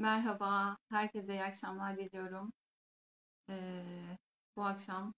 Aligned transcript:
Merhaba, 0.00 0.76
herkese 0.90 1.32
iyi 1.32 1.42
akşamlar 1.44 1.96
diliyorum. 1.98 2.52
Ee, 3.50 4.18
bu 4.56 4.64
akşam 4.64 5.14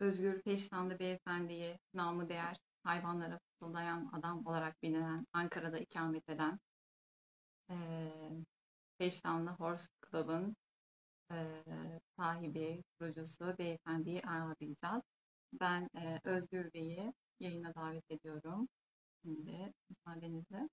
Özgür 0.00 0.42
Peştanlı 0.42 0.98
Beyefendi'yi 0.98 1.78
namı 1.94 2.28
değer 2.28 2.56
hayvanlara 2.84 3.38
fısıldayan 3.38 4.10
adam 4.12 4.46
olarak 4.46 4.82
bilinen, 4.82 5.26
Ankara'da 5.32 5.78
ikamet 5.78 6.28
eden 6.28 6.58
ee, 7.70 7.74
Peştanlı 8.98 9.50
Horse 9.50 9.88
Club'ın 10.10 10.56
ee, 11.32 11.62
sahibi, 12.18 12.82
kurucusu 12.98 13.58
beyefendiyi 13.58 14.22
ağırlayacağız. 14.22 15.02
Ben 15.52 15.90
ee, 15.96 16.20
Özgür 16.24 16.72
Bey'i 16.72 17.12
yayına 17.40 17.74
davet 17.74 18.10
ediyorum. 18.10 18.68
Şimdi 19.22 19.72
müsaadenizle. 19.90 20.68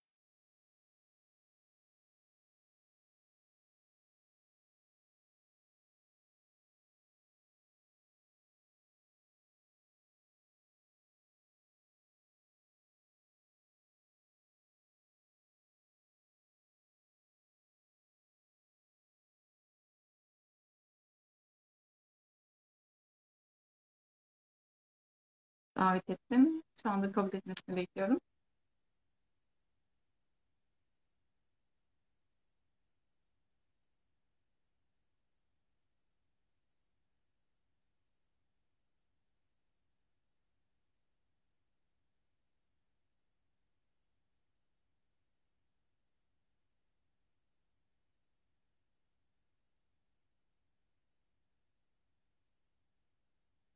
Davet 25.78 26.10
ettim. 26.10 26.64
Şu 26.84 26.90
anda 26.90 27.12
kabul 27.12 27.38
etmesini 27.38 27.76
bekliyorum. 27.76 28.20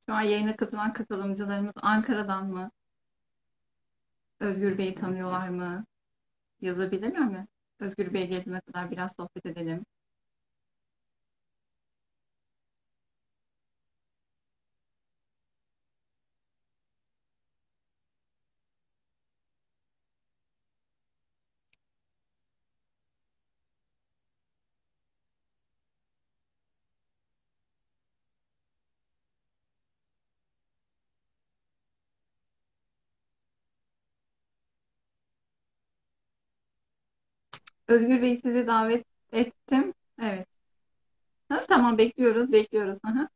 Şu 0.09 0.13
an 0.15 0.21
yayına 0.21 0.55
katılan 0.55 0.93
katılımcılarımız 0.93 1.73
Ankara'dan 1.81 2.47
mı? 2.47 2.71
Özgür 4.39 4.77
Bey'i 4.77 4.95
tanıyorlar 4.95 5.49
mı? 5.49 5.85
Yazabilirler 6.61 7.27
mi? 7.27 7.47
Özgür 7.79 8.13
Bey 8.13 8.27
gelene 8.27 8.61
kadar 8.61 8.91
biraz 8.91 9.15
sohbet 9.15 9.45
edelim. 9.45 9.85
Özgür 37.87 38.21
Bey 38.21 38.35
sizi 38.35 38.67
davet 38.67 39.05
ettim. 39.31 39.93
Evet. 40.21 40.47
Ha, 41.49 41.57
tamam 41.67 41.97
bekliyoruz, 41.97 42.51
bekliyoruz. 42.51 42.97
Aha. 43.03 43.29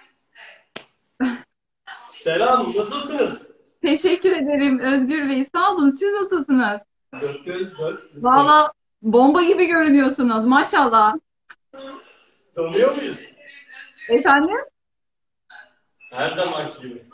Selam, 1.97 2.73
nasılsınız? 2.75 3.43
Teşekkür 3.81 4.31
ederim 4.31 4.79
Özgür 4.79 5.29
Bey. 5.29 5.45
Sağ 5.55 5.71
olun. 5.73 5.89
Siz 5.91 6.11
nasılsınız? 6.11 6.81
Dört 7.21 7.45
göz, 7.45 7.77
dört. 7.77 8.03
Valla 8.15 8.73
bomba 9.01 9.43
gibi 9.43 9.65
görünüyorsunuz. 9.65 10.45
Maşallah. 10.45 11.13
Tanıyor 12.55 12.95
muyuz? 12.95 13.19
Efendim? 14.09 14.57
Her 16.11 16.29
zamanki 16.29 16.81
gibi. 16.81 17.05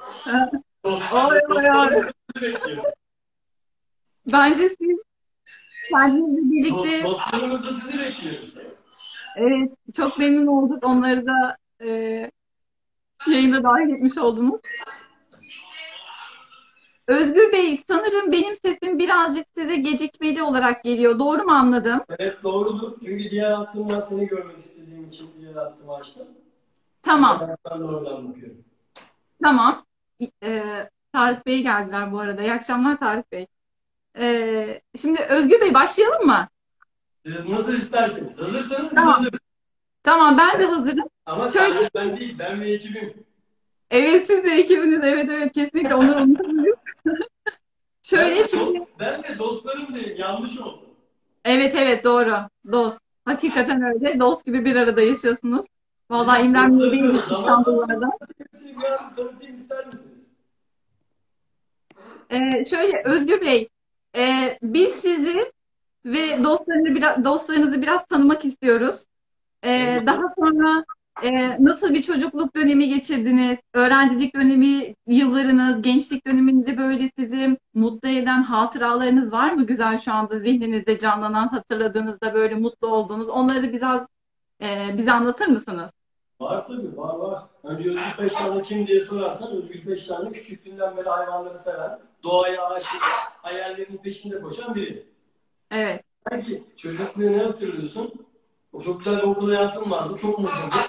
Sizi 0.85 2.41
bekliyor. 2.41 2.91
Bence 4.31 4.69
siz 4.69 5.00
kendinizle 5.90 6.51
birlikte 6.51 7.03
dostlarımız 7.03 7.63
da 7.63 7.73
sizi 7.73 8.00
bekliyor 8.00 8.44
evet, 9.39 9.72
çok 9.95 10.18
memnun 10.18 10.47
olduk. 10.47 10.84
Onları 10.84 11.25
da 11.25 11.57
e, 11.81 11.88
yayına 13.28 13.63
dahil 13.63 13.89
etmiş 13.89 14.18
oldunuz. 14.18 14.62
Özgür 17.07 17.51
Bey, 17.51 17.78
sanırım 17.88 18.31
benim 18.31 18.56
sesim 18.56 19.00
birazcık 19.00 19.45
size 19.57 19.75
gecikmeli 19.75 20.44
olarak 20.44 20.84
geliyor. 20.84 21.19
Doğru 21.19 21.44
mu 21.44 21.51
anladım? 21.51 22.01
Evet 22.19 22.44
doğrudur. 22.44 22.94
Çünkü 23.06 23.29
diğer 23.29 23.51
hattımdan 23.51 24.00
seni 24.00 24.28
görmek 24.28 24.59
istediğim 24.59 25.07
için 25.09 25.29
diğer 25.39 25.53
hattımı 25.53 25.95
açtım. 25.95 26.28
Tamam, 27.01 27.39
Ben 27.72 27.81
oradan 27.81 28.29
bakıyorum. 28.29 28.57
tamam. 29.44 29.85
E, 30.44 30.63
Tarık 31.13 31.46
Bey 31.46 31.62
geldiler 31.62 32.12
bu 32.12 32.19
arada. 32.19 32.41
İyi 32.41 32.53
akşamlar 32.53 32.97
Tarık 33.00 33.31
Bey. 33.31 33.47
E, 34.18 34.81
şimdi 35.02 35.22
Özgür 35.22 35.62
Bey 35.62 35.74
başlayalım 35.74 36.25
mı? 36.25 36.47
Siz 37.25 37.46
nasıl 37.46 37.74
isterseniz. 37.74 38.40
Hazırsanız 38.40 38.84
biz 38.84 38.96
Tamam. 38.96 39.13
hazırız. 39.13 39.40
Tamam, 40.03 40.38
ben 40.38 40.59
de 40.59 40.66
hazırım. 40.66 41.06
Ama 41.25 41.47
Şöyle- 41.47 41.74
sadece 41.74 41.90
ben 41.96 42.19
değil, 42.19 42.35
ben 42.40 42.62
ve 42.62 42.74
ekibim. 42.74 43.13
Evet, 43.91 44.28
siz 44.28 44.44
de 44.44 44.52
ekibiniz. 44.52 45.00
Evet, 45.03 45.30
evet, 45.31 45.53
kesinlikle 45.53 45.96
onları 45.96 46.24
unutmayın. 46.24 46.75
Şöyle 48.03 48.36
ben, 48.36 48.44
şimdi. 48.44 48.86
ben 49.00 49.24
de 49.24 49.40
dostlarım 49.40 49.96
diyeyim, 49.96 50.18
yanlış 50.19 50.57
oldu. 50.59 50.86
Evet 51.46 51.75
evet 51.75 52.03
doğru. 52.03 52.36
Dost. 52.72 53.01
Hakikaten 53.25 53.81
öyle. 53.84 54.19
Dost 54.19 54.46
gibi 54.46 54.66
bir 54.66 54.75
arada 54.75 55.01
yaşıyorsunuz. 55.01 55.66
Vallahi 56.09 56.45
İmrenmiyor 56.45 56.91
değil 56.91 57.03
İstanbul'larda. 57.03 58.09
Hepsini 58.37 58.77
biraz 58.77 59.15
tanıtayım 59.15 59.55
ister 59.55 59.85
misiniz? 59.85 60.19
Ee, 62.29 62.65
şöyle 62.65 63.01
Özgür 63.05 63.41
Bey, 63.41 63.69
e, 64.15 64.57
biz 64.61 64.91
sizi 64.91 65.51
ve 66.05 66.43
dostlarını 66.43 66.95
biraz, 66.95 67.25
dostlarınızı 67.25 67.81
biraz 67.81 68.05
tanımak 68.05 68.45
istiyoruz. 68.45 69.05
Ee, 69.63 70.03
daha 70.05 70.33
sonra 70.39 70.83
e, 71.23 71.63
nasıl 71.63 71.93
bir 71.93 72.01
çocukluk 72.01 72.55
dönemi 72.55 72.89
geçirdiniz? 72.89 73.59
Öğrencilik 73.73 74.35
dönemi, 74.35 74.95
yıllarınız, 75.07 75.81
gençlik 75.81 76.27
döneminde 76.27 76.77
böyle 76.77 77.09
sizi 77.19 77.57
mutlu 77.73 78.09
eden 78.09 78.43
hatıralarınız 78.43 79.33
var 79.33 79.53
mı 79.53 79.65
güzel 79.65 79.97
şu 79.97 80.13
anda 80.13 80.39
zihninizde 80.39 80.99
canlanan, 80.99 81.47
hatırladığınızda 81.47 82.33
böyle 82.33 82.55
mutlu 82.55 82.87
olduğunuz? 82.87 83.29
Onları 83.29 83.73
biraz 83.73 84.01
e, 84.61 84.97
bize 84.97 85.11
anlatır 85.11 85.47
mısınız? 85.47 85.91
Var 86.39 86.67
tabii, 86.67 86.97
var 86.97 87.16
var. 87.16 87.44
Önce 87.63 87.89
Özgür 87.89 88.16
Peştanlı 88.17 88.61
kim 88.61 88.88
diye 88.88 89.00
sorarsan 89.00 89.51
Özgür 89.51 89.85
Peştanlı 89.85 90.31
küçüklüğünden 90.31 90.97
beri 90.97 91.09
hayvanları 91.09 91.57
seven, 91.57 92.00
doğaya 92.23 92.69
aşık, 92.69 93.01
hayallerinin 93.41 93.97
peşinde 93.97 94.41
koşan 94.41 94.75
biri. 94.75 95.07
Evet. 95.72 96.03
Hangi 96.29 96.63
çocukluğu 96.77 97.31
ne 97.31 97.44
hatırlıyorsun? 97.44 98.13
O 98.73 98.81
çok 98.81 99.00
güzel 99.00 99.17
bir 99.17 99.23
okul 99.23 99.53
hayatım 99.53 99.91
vardı, 99.91 100.16
çok 100.22 100.39
mutluydum. 100.39 100.79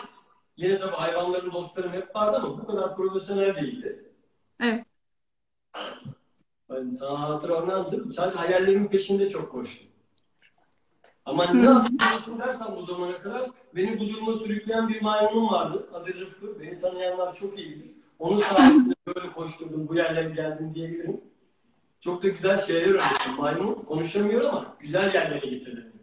Yine 0.57 0.79
tabii 0.79 0.97
hayvanların 0.97 1.53
dostlarım 1.53 1.93
hep 1.93 2.17
vardı 2.17 2.37
ama 2.37 2.59
bu 2.59 2.67
kadar 2.67 2.97
profesyonel 2.97 3.57
değildi. 3.57 4.13
Evet. 4.61 4.85
Ben 6.71 6.91
sana 6.91 7.21
hatıra 7.21 7.57
anlatırım? 7.57 8.13
Sadece 8.13 8.39
hayallerimin 8.39 8.89
peşinde 8.89 9.29
çok 9.29 9.53
koştum. 9.53 9.90
Ama 11.31 11.49
Hı. 11.49 11.63
ne 11.63 11.67
hatırlıyorsun 11.67 12.39
dersen 12.39 12.77
bu 12.77 12.83
zamana 12.83 13.19
kadar 13.23 13.51
beni 13.77 14.01
bu 14.01 14.09
duruma 14.09 14.33
sürükleyen 14.33 14.89
bir 14.89 15.03
maymunum 15.03 15.49
vardı. 15.49 15.89
Adı 15.95 16.21
Rıfkı. 16.21 16.61
Beni 16.61 16.79
tanıyanlar 16.79 17.35
çok 17.35 17.59
iyi 17.59 17.71
bilir. 17.71 17.91
Onun 18.19 18.37
sayesinde 18.37 18.95
böyle 19.07 19.33
koşturdum, 19.33 19.89
bu 19.89 19.95
yerlere 19.95 20.31
geldim 20.31 20.75
diyebilirim. 20.75 21.21
Çok 22.01 22.23
da 22.23 22.29
güzel 22.29 22.59
şeyler 22.59 22.91
öğrettim. 22.91 23.37
Maymun 23.39 23.75
konuşamıyor 23.75 24.49
ama 24.49 24.77
güzel 24.81 25.15
yerlere 25.15 25.47
getirdi 25.47 25.93
beni. 25.95 26.01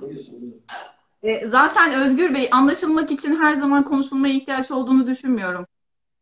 Ne 0.00 0.14
diyorsun? 0.14 0.62
E, 1.22 1.48
zaten 1.48 1.92
Özgür 1.92 2.34
Bey 2.34 2.48
anlaşılmak 2.52 3.10
için 3.10 3.36
her 3.36 3.54
zaman 3.54 3.84
konuşulmaya 3.84 4.34
ihtiyaç 4.34 4.70
olduğunu 4.70 5.06
düşünmüyorum 5.06 5.66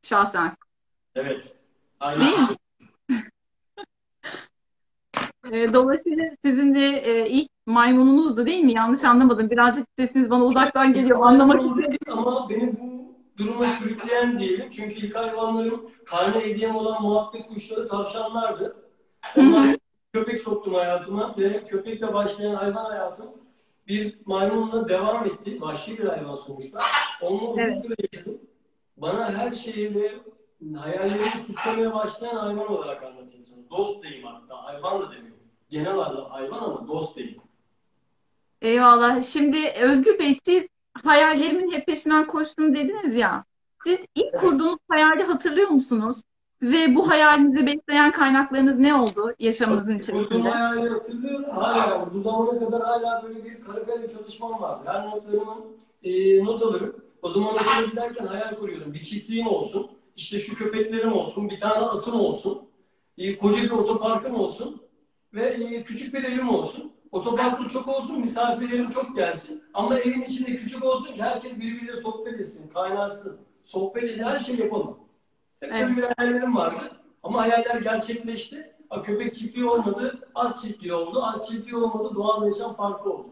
şahsen. 0.02 0.56
Evet. 1.14 1.54
Aynı 2.00 2.20
Değil 2.20 2.38
mi? 2.38 2.48
E, 5.52 5.72
dolayısıyla 5.72 6.24
sizin 6.44 6.74
de 6.74 6.86
e, 6.86 7.28
ilk 7.28 7.53
maymununuzdu 7.66 8.46
değil 8.46 8.64
mi? 8.64 8.72
Yanlış 8.72 9.04
anlamadım. 9.04 9.50
Birazcık 9.50 9.86
sesiniz 9.98 10.30
bana 10.30 10.44
uzaktan 10.44 10.92
geliyor. 10.92 11.18
Anlamak 11.22 11.62
değil 11.62 11.98
Ama 12.10 12.48
beni 12.50 12.72
bu 12.80 13.14
duruma 13.38 13.62
sürükleyen 13.64 14.38
diyelim. 14.38 14.68
Çünkü 14.70 14.94
ilk 14.94 15.16
hayvanlarım 15.16 15.90
karne 16.06 16.40
hediyem 16.40 16.76
olan 16.76 17.02
muhabbet 17.02 17.46
kuşları 17.46 17.86
tavşanlardı. 17.88 18.76
Sonra 19.34 19.76
köpek 20.12 20.38
soktum 20.38 20.74
hayatıma 20.74 21.34
ve 21.38 21.64
köpekle 21.64 22.14
başlayan 22.14 22.54
hayvan 22.54 22.84
hayatım 22.84 23.26
bir 23.88 24.18
maymunla 24.24 24.88
devam 24.88 25.26
etti. 25.26 25.60
Vahşi 25.60 25.98
bir 25.98 26.04
hayvan 26.04 26.34
sonuçta. 26.36 26.78
Onunla 27.22 27.50
uzun 27.50 27.58
Evet. 27.62 27.82
süre 27.84 27.94
yaşadım. 28.12 28.38
Bana 28.96 29.32
her 29.32 29.52
şeyiyle 29.52 30.12
hayallerimi 30.78 31.42
süslemeye 31.46 31.94
başlayan 31.94 32.36
hayvan 32.36 32.72
olarak 32.72 33.02
anlatayım 33.02 33.44
sana. 33.44 33.60
Dost 33.70 34.02
diyeyim 34.02 34.26
hatta. 34.26 34.64
Hayvan 34.64 35.00
da 35.00 35.10
demiyorum. 35.12 35.38
Genel 35.68 35.98
adı 35.98 36.22
hayvan 36.22 36.58
ama 36.58 36.88
dost 36.88 37.16
diyeyim. 37.16 37.40
Eyvallah. 38.64 39.22
Şimdi 39.22 39.72
Özgür 39.80 40.18
Bey 40.18 40.38
siz 40.46 40.66
hayallerimin 41.04 41.72
hep 41.72 41.86
peşinden 41.86 42.26
koştum 42.26 42.74
dediniz 42.74 43.14
ya. 43.14 43.44
Siz 43.86 43.98
ilk 44.14 44.24
Evet. 44.24 44.40
kurduğunuz 44.40 44.78
hayali 44.88 45.22
hatırlıyor 45.22 45.68
musunuz? 45.68 46.22
Ve 46.62 46.94
bu 46.94 47.08
hayalinizi 47.08 47.66
besleyen 47.66 48.12
kaynaklarınız 48.12 48.78
ne 48.78 48.94
oldu 48.94 49.34
yaşamınızın 49.38 49.98
Kurduğum 49.98 50.22
içerisinde? 50.22 50.48
hayali 50.48 50.88
hatırlıyorum. 50.88 51.44
Hala 51.50 52.14
bu 52.14 52.20
zamana 52.20 52.58
kadar 52.58 52.82
hala 52.82 53.22
böyle 53.22 53.44
bir 53.44 53.60
kara 53.60 53.84
kalem 53.86 54.08
çalışmam 54.08 54.62
vardı. 54.62 54.82
Her 54.86 55.06
notlarımın 55.06 55.64
e, 56.02 56.44
not 56.44 56.62
alırım. 56.62 56.96
O 57.22 57.30
zaman 57.30 57.54
okula 57.54 57.86
giderken 57.90 58.26
hayal 58.26 58.54
kuruyorum. 58.54 58.94
Bir 58.94 59.02
çiftliğim 59.02 59.46
olsun. 59.46 59.90
işte 60.16 60.38
şu 60.38 60.56
köpeklerim 60.56 61.12
olsun. 61.12 61.50
Bir 61.50 61.58
tane 61.58 61.84
atım 61.86 62.20
olsun. 62.20 62.62
E, 63.18 63.36
koca 63.38 63.62
bir 63.62 63.70
otoparkım 63.70 64.34
olsun. 64.34 64.82
Ve 65.34 65.42
e, 65.42 65.82
küçük 65.82 66.14
bir 66.14 66.24
evim 66.24 66.48
olsun. 66.48 66.92
Otoparkı 67.14 67.68
çok 67.68 67.88
olsun, 67.88 68.20
misafirlerim 68.20 68.90
çok 68.90 69.16
gelsin. 69.16 69.62
Ama 69.74 69.98
evin 69.98 70.22
içinde 70.22 70.56
küçük 70.56 70.84
olsun 70.84 71.14
ki 71.14 71.22
herkes 71.22 71.52
birbiriyle 71.56 71.92
sohbet 71.92 72.40
etsin, 72.40 72.68
kaynaşsın. 72.68 73.40
Sohbet 73.64 74.04
edin, 74.04 74.22
her 74.22 74.38
şey 74.38 74.56
yapalım. 74.56 74.96
Hep 75.60 75.70
böyle 75.70 75.82
Evet. 75.84 75.96
bir 75.96 76.02
hayallerim 76.16 76.56
vardı. 76.56 76.76
Ama 77.22 77.42
hayaller 77.42 77.80
gerçekleşti. 77.80 78.74
Ha, 78.88 79.02
köpek 79.02 79.34
çiftliği 79.34 79.66
olmadı, 79.66 80.28
at 80.34 80.58
çiftliği 80.58 80.94
oldu. 80.94 81.22
At 81.22 81.48
çiftliği 81.48 81.76
olmadı, 81.76 82.14
doğal 82.14 82.44
yaşam 82.44 82.76
parkı 82.76 83.10
oldu. 83.10 83.28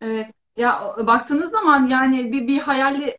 Evet. 0.00 0.30
Ya 0.56 0.96
baktığınız 1.06 1.50
zaman 1.50 1.86
yani 1.86 2.32
bir, 2.32 2.48
bir 2.48 2.58
hayali 2.58 3.18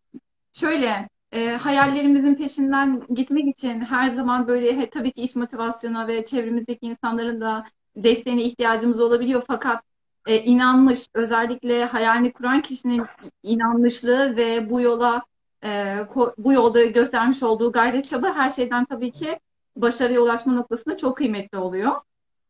şöyle 0.53 1.09
e, 1.31 1.49
hayallerimizin 1.49 2.35
peşinden 2.35 3.03
gitmek 3.15 3.47
için 3.47 3.81
her 3.81 4.09
zaman 4.09 4.47
böyle 4.47 4.77
he, 4.77 4.89
tabii 4.89 5.11
ki 5.11 5.21
iç 5.23 5.35
motivasyona 5.35 6.07
ve 6.07 6.25
çevremizdeki 6.25 6.85
insanların 6.85 7.41
da 7.41 7.65
desteğine 7.95 8.43
ihtiyacımız 8.43 8.99
olabiliyor. 8.99 9.43
Fakat 9.47 9.83
e, 10.25 10.43
inanmış, 10.43 11.07
özellikle 11.13 11.85
hayalini 11.85 12.33
kuran 12.33 12.61
kişinin 12.61 13.05
inanmışlığı 13.43 14.37
ve 14.37 14.69
bu 14.69 14.81
yola 14.81 15.23
e, 15.63 15.97
bu 16.37 16.53
yolda 16.53 16.85
göstermiş 16.85 17.43
olduğu 17.43 17.71
gayret 17.71 18.07
çaba 18.07 18.35
her 18.35 18.49
şeyden 18.49 18.85
tabii 18.85 19.11
ki 19.11 19.39
başarıya 19.75 20.21
ulaşma 20.21 20.53
noktasında 20.53 20.97
çok 20.97 21.17
kıymetli 21.17 21.57
oluyor. 21.57 21.91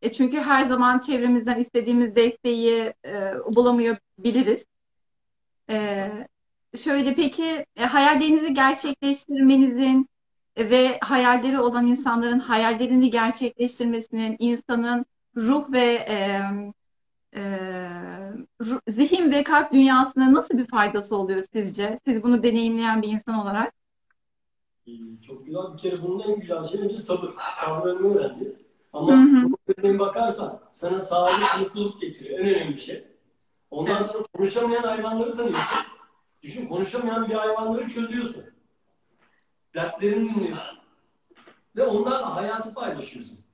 E 0.01 0.11
çünkü 0.11 0.37
her 0.37 0.63
zaman 0.63 0.99
çevremizden 0.99 1.59
istediğimiz 1.59 2.15
desteği 2.15 2.93
e, 3.05 3.33
bulamayabiliriz. 3.55 4.65
E, 5.69 6.09
şöyle 6.77 7.15
peki 7.15 7.65
e, 7.75 7.83
hayallerinizi 7.85 8.53
gerçekleştirmenizin 8.53 10.09
ve 10.57 10.97
hayalleri 11.01 11.59
olan 11.59 11.87
insanların 11.87 12.39
hayallerini 12.39 13.09
gerçekleştirmesinin 13.09 14.35
insanın 14.39 15.05
ruh 15.37 15.71
ve 15.71 15.83
e, 15.93 16.41
e, 17.35 17.41
zihin 18.87 19.31
ve 19.31 19.43
kalp 19.43 19.71
dünyasına 19.73 20.33
nasıl 20.33 20.57
bir 20.57 20.65
faydası 20.65 21.15
oluyor 21.15 21.43
sizce? 21.53 21.97
Siz 22.05 22.23
bunu 22.23 22.43
deneyimleyen 22.43 23.01
bir 23.01 23.07
insan 23.07 23.39
olarak. 23.39 23.73
Ee, 24.87 24.91
Çok 25.27 25.45
güzel. 25.45 25.73
Bir 25.73 25.77
kere 25.77 26.03
bunun 26.03 26.19
en 26.19 26.39
güzel 26.39 26.63
şey 26.63 26.81
önce 26.81 26.95
sabır. 26.97 27.33
Sabrını 27.55 28.15
öğreneceğiz. 28.15 28.61
Ama 28.93 29.27
gözüne 29.67 29.99
bakarsan 29.99 30.59
sana 30.71 30.99
sağlık, 30.99 31.59
mutluluk 31.59 32.01
getiriyor. 32.01 32.39
En 32.39 32.45
önemli 32.45 32.77
şey. 32.77 33.07
Ondan 33.71 33.95
Evet. 33.97 34.05
sonra 34.05 34.23
konuşamayan 34.33 34.83
hayvanları 34.83 35.35
tanıyorsun. 35.35 35.77
Düşün 36.41 36.67
konuşamayan 36.67 37.29
bir 37.29 37.33
hayvanları 37.33 37.87
çözüyorsun. 37.87 38.43
Dertlerini 39.75 40.35
dinliyorsun. 40.35 40.79
Ve 41.75 41.83
onlarla 41.85 42.35
hayatı 42.35 42.73
paylaşıyorsun. 42.73 43.44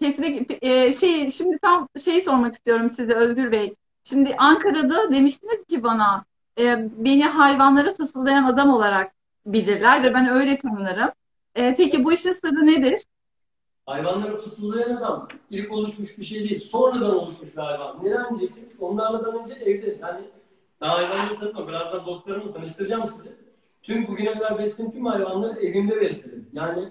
Kesinlikle 0.00 0.58
e, 0.62 0.92
şey 0.92 1.30
şimdi 1.30 1.58
tam 1.58 1.88
şey 2.04 2.20
sormak 2.20 2.54
istiyorum 2.54 2.90
size 2.90 3.14
Özgür 3.14 3.52
Bey. 3.52 3.74
Şimdi 4.04 4.34
Ankara'da 4.38 5.12
demiştiniz 5.12 5.64
ki 5.64 5.82
bana 5.82 6.24
e, 6.58 6.88
beni 6.96 7.24
hayvanlara 7.24 7.94
fısıldayan 7.94 8.44
adam 8.44 8.70
olarak 8.70 9.12
bilirler 9.46 10.02
ve 10.02 10.14
ben 10.14 10.28
öyle 10.28 10.58
tanınırım. 10.58 11.10
E, 11.54 11.74
peki 11.74 12.04
bu 12.04 12.12
işin 12.12 12.32
sırrı 12.32 12.66
nedir? 12.66 13.00
Hayvanları 13.86 14.36
fısıldayan 14.36 14.96
adam 14.96 15.28
ilk 15.50 15.72
oluşmuş 15.72 16.18
bir 16.18 16.24
şey 16.24 16.48
değil. 16.48 16.60
Sonradan 16.60 17.18
oluşmuş 17.18 17.56
bir 17.56 17.62
hayvan. 17.62 18.04
Neden 18.04 18.38
diyeceksin? 18.38 18.72
Onlardan 18.80 19.40
önce 19.40 19.54
evde. 19.54 19.98
Yani 20.02 20.20
daha 20.80 20.96
hayvanları 20.96 21.36
tanıtma. 21.36 21.68
Birazdan 21.68 22.06
dostlarımla 22.06 22.52
tanıştıracağım 22.52 23.06
sizi. 23.06 23.36
Tüm 23.82 24.06
bugüne 24.08 24.32
kadar 24.32 24.58
beslediğim 24.58 24.90
tüm 24.90 25.06
hayvanları 25.06 25.60
evimde 25.60 26.00
besledim. 26.00 26.46
Yani 26.52 26.88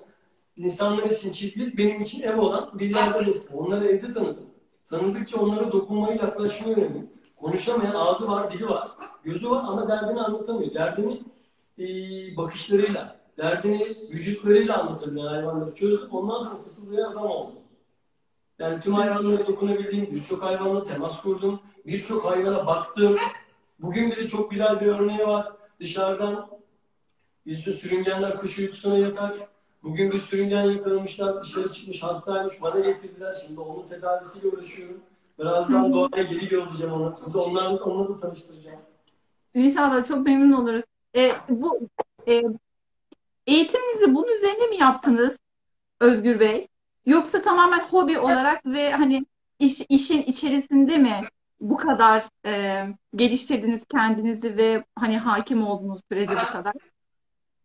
insanlar 0.57 1.04
için 1.04 1.31
çiftlik, 1.31 1.77
benim 1.77 2.01
için 2.01 2.21
ev 2.21 2.42
olan 2.42 2.71
yerde 2.80 3.19
besledim. 3.19 3.57
Onları 3.57 3.88
evde 3.88 4.12
tanıdım. 4.13 4.45
Tanıdıkça 4.86 5.42
onlara 5.42 5.71
dokunmayı, 5.71 6.18
yaklaşmayı 6.18 6.75
öğrendim. 6.75 7.09
Konuşamayan 7.36 7.95
ağzı 7.95 8.27
var, 8.27 8.54
dili 8.54 8.69
var, 8.69 8.92
gözü 9.24 9.50
var 9.50 9.63
ama 9.68 9.88
derdini 9.88 10.21
anlatamıyor. 10.21 10.74
Derdini 10.74 11.21
e, 11.80 11.86
bakışlarıyla, 12.38 13.19
derdini 13.38 13.88
vücutlarıyla 14.13 14.81
anlatabilen 14.81 15.25
hayvanları 15.25 15.74
çözdüm. 15.74 16.09
Ondan 16.12 16.44
sonra 16.44 16.57
fısıldayan 16.57 17.12
adam 17.12 17.25
oldum. 17.25 17.56
Yani 18.59 18.80
tüm 18.80 18.94
hayvanlara 18.94 19.48
dokunabildiğim, 19.48 20.12
birçok 20.12 20.44
hayvanla 20.44 20.83
temas 20.83 21.21
kurdum. 21.21 21.59
Birçok 21.86 22.25
hayvana 22.25 22.68
baktım. 22.68 23.15
Bugün 23.80 24.12
bile 24.12 24.27
çok 24.27 24.51
güzel 24.51 24.81
bir 24.81 24.86
örneği 24.86 25.27
var. 25.27 25.51
Dışarıdan 25.80 26.48
bir 27.45 27.56
sürü 27.56 27.75
sürüngenler 27.75 28.39
kış 28.39 28.59
uykusuna 28.59 28.98
yatar. 28.98 29.33
Bugün 29.88 30.12
bir 30.12 30.19
sürüngen 30.19 30.63
yakalamışlar, 30.63 31.42
dışarı 31.42 31.72
çıkmış, 31.72 32.04
hastaymış, 32.04 32.62
bana 32.62 32.80
getirdiler. 32.80 33.34
Şimdi 33.34 33.60
onun 33.60 33.86
tedavisiyle 33.86 34.48
uğraşıyorum. 34.48 35.01
Birazdan 35.39 35.94
doğaya 35.94 36.24
geri 36.24 36.56
yollayacağım 36.56 36.94
onu. 36.94 37.16
Sizi 37.16 37.38
onlarla, 37.38 37.84
onunla 37.84 38.10
da 38.10 38.19
tanıştıracağım. 38.19 38.80
İnşallah 39.54 40.07
çok 40.07 40.25
memnun 40.25 40.51
oluruz. 40.51 40.84
E, 41.16 41.31
bu 41.50 41.80
e, 42.28 42.42
eğitiminizi 43.48 44.16
bunun 44.16 44.28
üzerine 44.28 44.68
mi 44.68 44.78
yaptınız 44.78 45.38
Özgür 46.00 46.40
Bey? 46.40 46.68
Yoksa 47.06 47.42
tamamen 47.42 47.80
hobi 47.80 48.19
olarak 48.19 48.66
ve 48.66 48.92
hani 48.92 49.26
iş, 49.59 49.81
işin 49.90 50.21
içerisinde 50.21 50.97
mi 50.97 51.21
bu 51.59 51.78
kadar 51.78 52.26
e, 52.45 52.83
geliştirdiniz 53.16 53.85
kendinizi 53.85 54.57
ve 54.57 54.83
hani 54.95 55.18
hakim 55.18 55.68
olduğunuz 55.68 56.02
sürece 56.12 56.33
bu 56.33 56.52
kadar? 56.52 56.73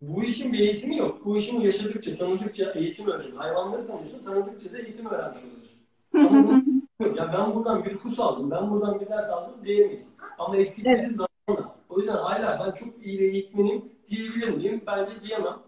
Bu 0.02 0.25
işin 0.25 0.52
bir 0.52 0.59
eğitimi 0.59 0.97
yok. 0.97 1.25
Bu 1.25 1.37
işin 1.37 1.61
yaşadıkça, 1.61 2.16
tanıdıkça 2.16 2.73
eğitim 2.73 3.06
öğreniyor. 3.06 3.37
Hayvanları 3.37 3.87
tanıyorsun, 3.87 4.25
tanıdıkça 4.25 4.73
da 4.73 4.78
eğitim 4.78 5.06
öğrenmiş 5.06 5.40
oluyorsun. 5.44 5.78
Ama 6.14 6.49
bu. 6.49 6.62
Ya 7.16 7.32
ben 7.38 7.54
buradan 7.54 7.85
bir 7.85 7.99
kurs 7.99 8.21
aldım, 8.21 8.50
ben 8.50 8.71
buradan 8.71 9.00
bir 9.00 9.06
ders 9.06 9.30
aldım 9.30 9.54
diyemeyiz. 9.64 10.12
Ama 10.38 10.56
eksikleri 10.56 10.99
Evet. 10.99 11.12
zamanla. 11.12 11.75
O 11.88 11.99
yüzden 11.99 12.16
hala 12.16 12.64
ben 12.66 12.73
çok 12.73 13.06
iyi 13.06 13.18
bir 13.18 13.32
eğitmenim 13.32 13.85
diyebilir 14.06 14.56
miyim? 14.56 14.82
Bence 14.87 15.12
diyemem. 15.23 15.59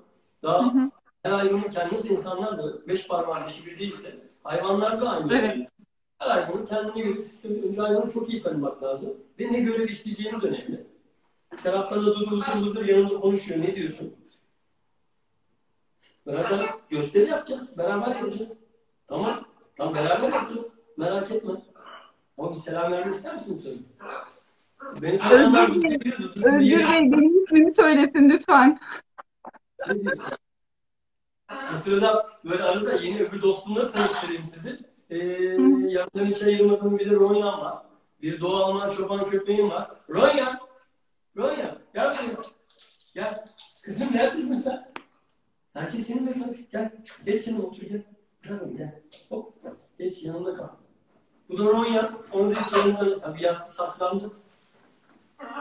Daha 0.42 0.74
her 1.22 1.30
hayvanın 1.30 1.62
kendisi 1.70 2.08
insanlar 2.08 2.58
da 2.58 2.88
beş 2.88 3.08
parmağın 3.08 3.46
dışı 3.46 3.66
bir 3.66 3.78
değilse 3.78 4.14
hayvanlar 4.44 5.00
da 5.00 5.10
aynı. 5.10 5.34
Evet. 5.34 5.56
Her 6.18 6.30
hayvanın 6.30 6.66
kendine 6.66 7.04
göre 7.04 7.20
sistemi. 7.20 7.62
Önce 7.62 7.80
hayvanı 7.80 8.10
çok 8.10 8.30
iyi 8.30 8.42
tanımak 8.42 8.82
lazım. 8.82 9.10
Ve 9.40 9.52
ne 9.52 9.60
görev 9.60 9.88
işleyeceğimiz 9.88 10.44
önemli. 10.44 10.86
Bir 11.52 11.58
taraftan 11.58 12.06
da 12.06 12.14
Dudu 12.14 12.40
hızlı 12.42 12.90
yanımda 12.90 13.20
konuşuyor. 13.20 13.60
Ne 13.60 13.76
diyorsun? 13.76 14.14
Beraber 16.26 16.60
gösteri 16.90 17.30
yapacağız. 17.30 17.78
Beraber 17.78 18.14
yapacağız. 18.16 18.58
Tamam. 19.08 19.44
Tamam 19.76 19.94
beraber 19.94 20.32
yapacağız. 20.32 20.74
Merak 20.96 21.30
etme. 21.30 21.52
Ama 22.38 22.50
bir 22.50 22.54
selam 22.54 22.92
vermek 22.92 23.14
ister 23.14 23.34
misin 23.34 23.56
sen? 23.58 23.72
Beni 25.02 25.18
tanıyanlar 25.18 25.68
Özgür 25.68 25.82
Bey, 25.82 26.12
Özgür. 26.34 26.78
Bey 26.78 27.12
benim 27.12 27.44
ismimi 27.44 27.74
söylesin 27.74 28.30
lütfen. 28.30 28.78
Ne 29.88 30.00
diyorsun? 30.00 30.24
Bu 31.72 31.76
sırada 31.76 32.26
böyle 32.44 32.62
arada 32.62 32.92
yeni 32.92 33.22
öbür 33.22 33.42
dostumla 33.42 33.88
tanıştırayım 33.88 34.44
sizi. 34.44 34.78
Ee, 35.10 35.18
yanından 35.18 36.26
hiç 36.26 36.42
ayırmadığım 36.42 36.98
bir 36.98 37.10
de 37.10 37.14
Ronyan 37.14 37.60
var. 37.60 37.78
Bir 38.22 38.40
Doğu 38.40 38.56
Alman 38.56 38.90
çoban 38.90 39.30
köpeğim 39.30 39.70
var. 39.70 39.90
Ronyan! 40.10 40.58
Ronyan! 41.36 41.78
Gel 41.94 42.14
buraya. 42.14 42.36
Gel. 43.14 43.44
Kızım 43.82 44.08
neredesin 44.12 44.54
sen? 44.54 44.93
Herkes 45.74 46.06
seninle 46.06 46.32
kal. 46.32 46.54
Gel. 46.72 46.92
Geç 47.26 47.46
yanıma 47.46 47.64
otur 47.64 47.82
gel. 47.82 48.02
Bırak 48.44 48.62
onu 48.62 48.76
gel. 48.76 49.00
Hop. 49.28 49.54
Geç 49.98 50.22
yanımda 50.22 50.56
kal. 50.56 50.68
Bu 51.48 51.58
da 51.58 51.64
Ronyan. 51.64 52.18
Onu 52.32 52.54
da 52.54 52.60
hiç 52.60 52.72
yanımda. 52.76 53.20
Tabii 53.20 53.42
yattı 53.42 53.74
saklandı. 53.74 54.32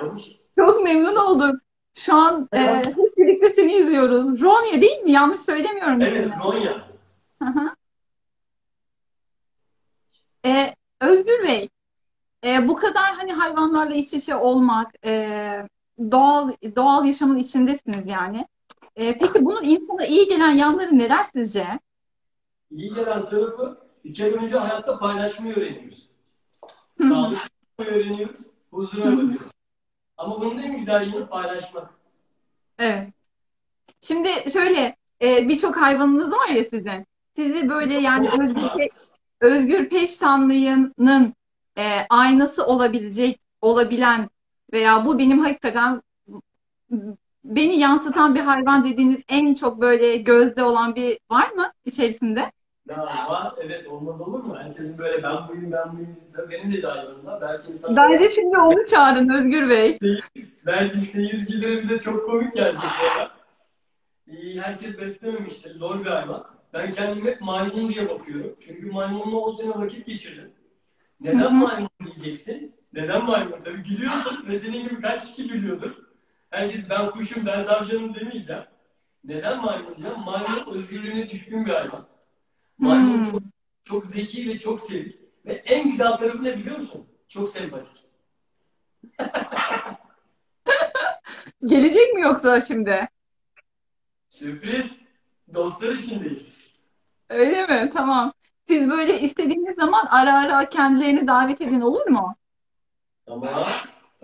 Olmuş. 0.04 0.24
Çok 0.56 0.84
memnun 0.84 1.16
olduk. 1.16 1.56
Şu 1.94 2.16
an 2.16 2.50
e, 2.54 2.60
Evet. 2.60 2.86
hep 2.86 3.18
birlikte 3.18 3.50
seni 3.50 3.74
izliyoruz. 3.74 4.42
Ronya 4.42 4.82
değil 4.82 5.00
mi? 5.02 5.12
Yanlış 5.12 5.40
söylemiyorum 5.40 6.02
Evet 6.02 6.26
ismini. 6.26 6.44
Ronyan. 6.44 6.82
Hı 7.44 7.50
hı. 7.50 7.76
Ee, 10.46 10.76
Özgür 11.02 11.44
Bey, 11.44 11.70
e, 12.46 12.68
bu 12.68 12.76
kadar 12.76 13.14
hani 13.14 13.34
hayvanlarla 13.34 13.94
iç 13.94 14.14
içe 14.14 14.36
olmak, 14.36 15.06
e, 15.06 15.68
doğal 16.12 16.52
doğal 16.76 17.06
yaşamın 17.06 17.38
içindesiniz 17.38 18.08
yani. 18.08 18.48
E, 18.96 19.18
peki 19.18 19.46
bunun 19.46 19.64
insana 19.64 20.06
iyi 20.06 20.28
gelen 20.28 20.52
yanları 20.52 20.98
neler 20.98 21.24
sizce? 21.24 21.80
İyi 22.72 22.94
gelen 22.94 23.26
tarafı 23.26 23.78
bir 24.06 24.14
kere 24.14 24.36
önce 24.36 24.58
hayatta 24.58 25.00
paylaşmayı 25.00 25.56
öğreniyoruz. 25.56 26.10
Olmayı 27.02 27.38
öğreniyoruz, 27.78 28.40
huzura 28.72 29.06
varıyoruz. 29.06 29.52
Ama 30.18 30.42
bunun 30.42 30.58
en 30.58 30.78
güzel 30.78 31.14
yanı 31.14 31.28
paylaşmak. 31.28 31.94
Evet. 32.80 33.10
Şimdi 34.02 34.30
şöyle 34.54 34.96
e, 35.22 35.48
birçok 35.50 35.78
hayvanınız 35.78 36.32
var 36.32 36.48
ya 36.48 36.64
sizin. 36.64 37.06
Sizi 37.36 37.70
böyle 37.70 37.94
yani 37.94 38.28
Özgür, 38.42 38.62
Pe- 38.62 38.90
Özgür 39.42 39.90
Peştanlı'nın 39.90 41.34
e, 41.78 41.84
aynası 42.10 42.66
olabilecek, 42.66 43.40
olabilen 43.62 44.30
veya 44.74 45.06
bu 45.06 45.20
benim 45.20 45.40
hakikaten 45.40 46.02
beni 47.44 47.80
yansıtan 47.80 48.36
bir 48.36 48.40
hayvan 48.40 48.86
dediğiniz 48.86 49.22
en 49.30 49.54
çok 49.54 49.82
böyle 49.82 50.18
gözde 50.18 50.64
olan 50.64 50.96
bir 50.96 51.20
var 51.32 51.50
mı 51.52 51.72
içerisinde? 51.86 52.52
Ya 52.90 52.98
var, 53.04 53.54
evet 53.66 53.88
olmaz 53.88 54.22
olur 54.22 54.44
mu? 54.44 54.56
Herkesin 54.58 54.98
böyle 54.98 55.24
ben 55.24 55.50
buyum, 55.50 55.72
ben 55.72 55.96
buyum. 55.98 56.08
Benim 56.50 56.74
de 56.74 56.84
dahilinde. 56.84 57.32
Belki 57.42 57.72
insan 57.72 57.96
Bence 57.98 58.30
şimdi 58.30 58.58
onu 58.58 58.86
çağırın 58.86 59.30
Özgür 59.30 59.70
Bey. 59.70 60.00
belki 60.66 60.98
seyircilerimize 61.00 62.00
çok 62.00 62.26
komik 62.26 62.54
gelecek 62.54 62.84
ya. 62.84 63.32
Herkes 64.64 64.98
beslememiştir. 64.98 65.72
Zor 65.72 66.00
bir 66.00 66.10
hayvan. 66.10 66.46
Ben 66.74 66.92
kendime 66.92 67.32
hep 67.32 67.42
maymun 67.42 67.90
diye 67.90 68.10
bakıyorum. 68.10 68.56
Çünkü 68.60 68.92
maymunla 68.92 69.36
10 69.38 69.52
sene 69.52 69.70
vakit 69.70 70.06
geçirdim. 70.06 70.52
Neden 71.20 71.56
maymun 71.56 71.90
diyeceksin? 72.06 72.76
Neden 72.94 73.26
maymun? 73.26 73.56
Tabii 73.64 73.84
gülüyorsun 73.84 74.48
ve 74.48 74.58
senin 74.60 74.84
gibi 74.84 75.02
kaç 75.02 75.26
kişi 75.26 75.48
gülüyordur. 75.48 75.92
Herkes 76.54 76.90
ben 76.90 77.12
kuşum, 77.12 77.46
ben 77.46 77.66
tavşanım 77.66 78.16
demeyeceğim. 78.16 78.64
Neden 79.24 79.62
maymun 79.62 79.88
diyeceğim? 79.96 80.20
Maymun 80.26 80.74
özgürlüğüne 80.74 81.30
düşkün 81.30 81.66
bir 81.66 81.72
hayvan. 81.74 82.08
Maymun 82.78 83.18
Hmm. 83.24 83.32
çok, 83.32 83.42
çok 83.84 84.06
zeki 84.06 84.50
ve 84.50 84.60
çok 84.60 84.82
sevik. 84.82 85.20
Ve 85.46 85.54
en 85.54 85.92
güzel 85.92 86.18
tarafı 86.18 86.44
ne 86.44 86.58
biliyor 86.58 86.78
musun? 86.78 87.08
Çok 87.28 87.50
sempatik. 87.50 88.06
Gelecek 91.66 92.14
mi 92.14 92.22
yoksa 92.22 92.62
şimdi? 92.62 93.10
Sürpriz. 94.30 95.00
Dostlar 95.54 95.96
içindeyiz. 95.96 96.54
Öyle 97.30 97.66
mi? 97.68 97.90
Tamam. 97.94 98.34
Siz 98.68 98.90
böyle 98.90 99.20
istediğiniz 99.20 99.76
zaman 99.76 100.06
ara 100.10 100.34
ara 100.34 100.70
kendilerini 100.70 101.28
davet 101.28 101.62
edin 101.62 101.82
olur 101.82 102.06
mu? 102.08 102.36
Tamam. 103.26 103.50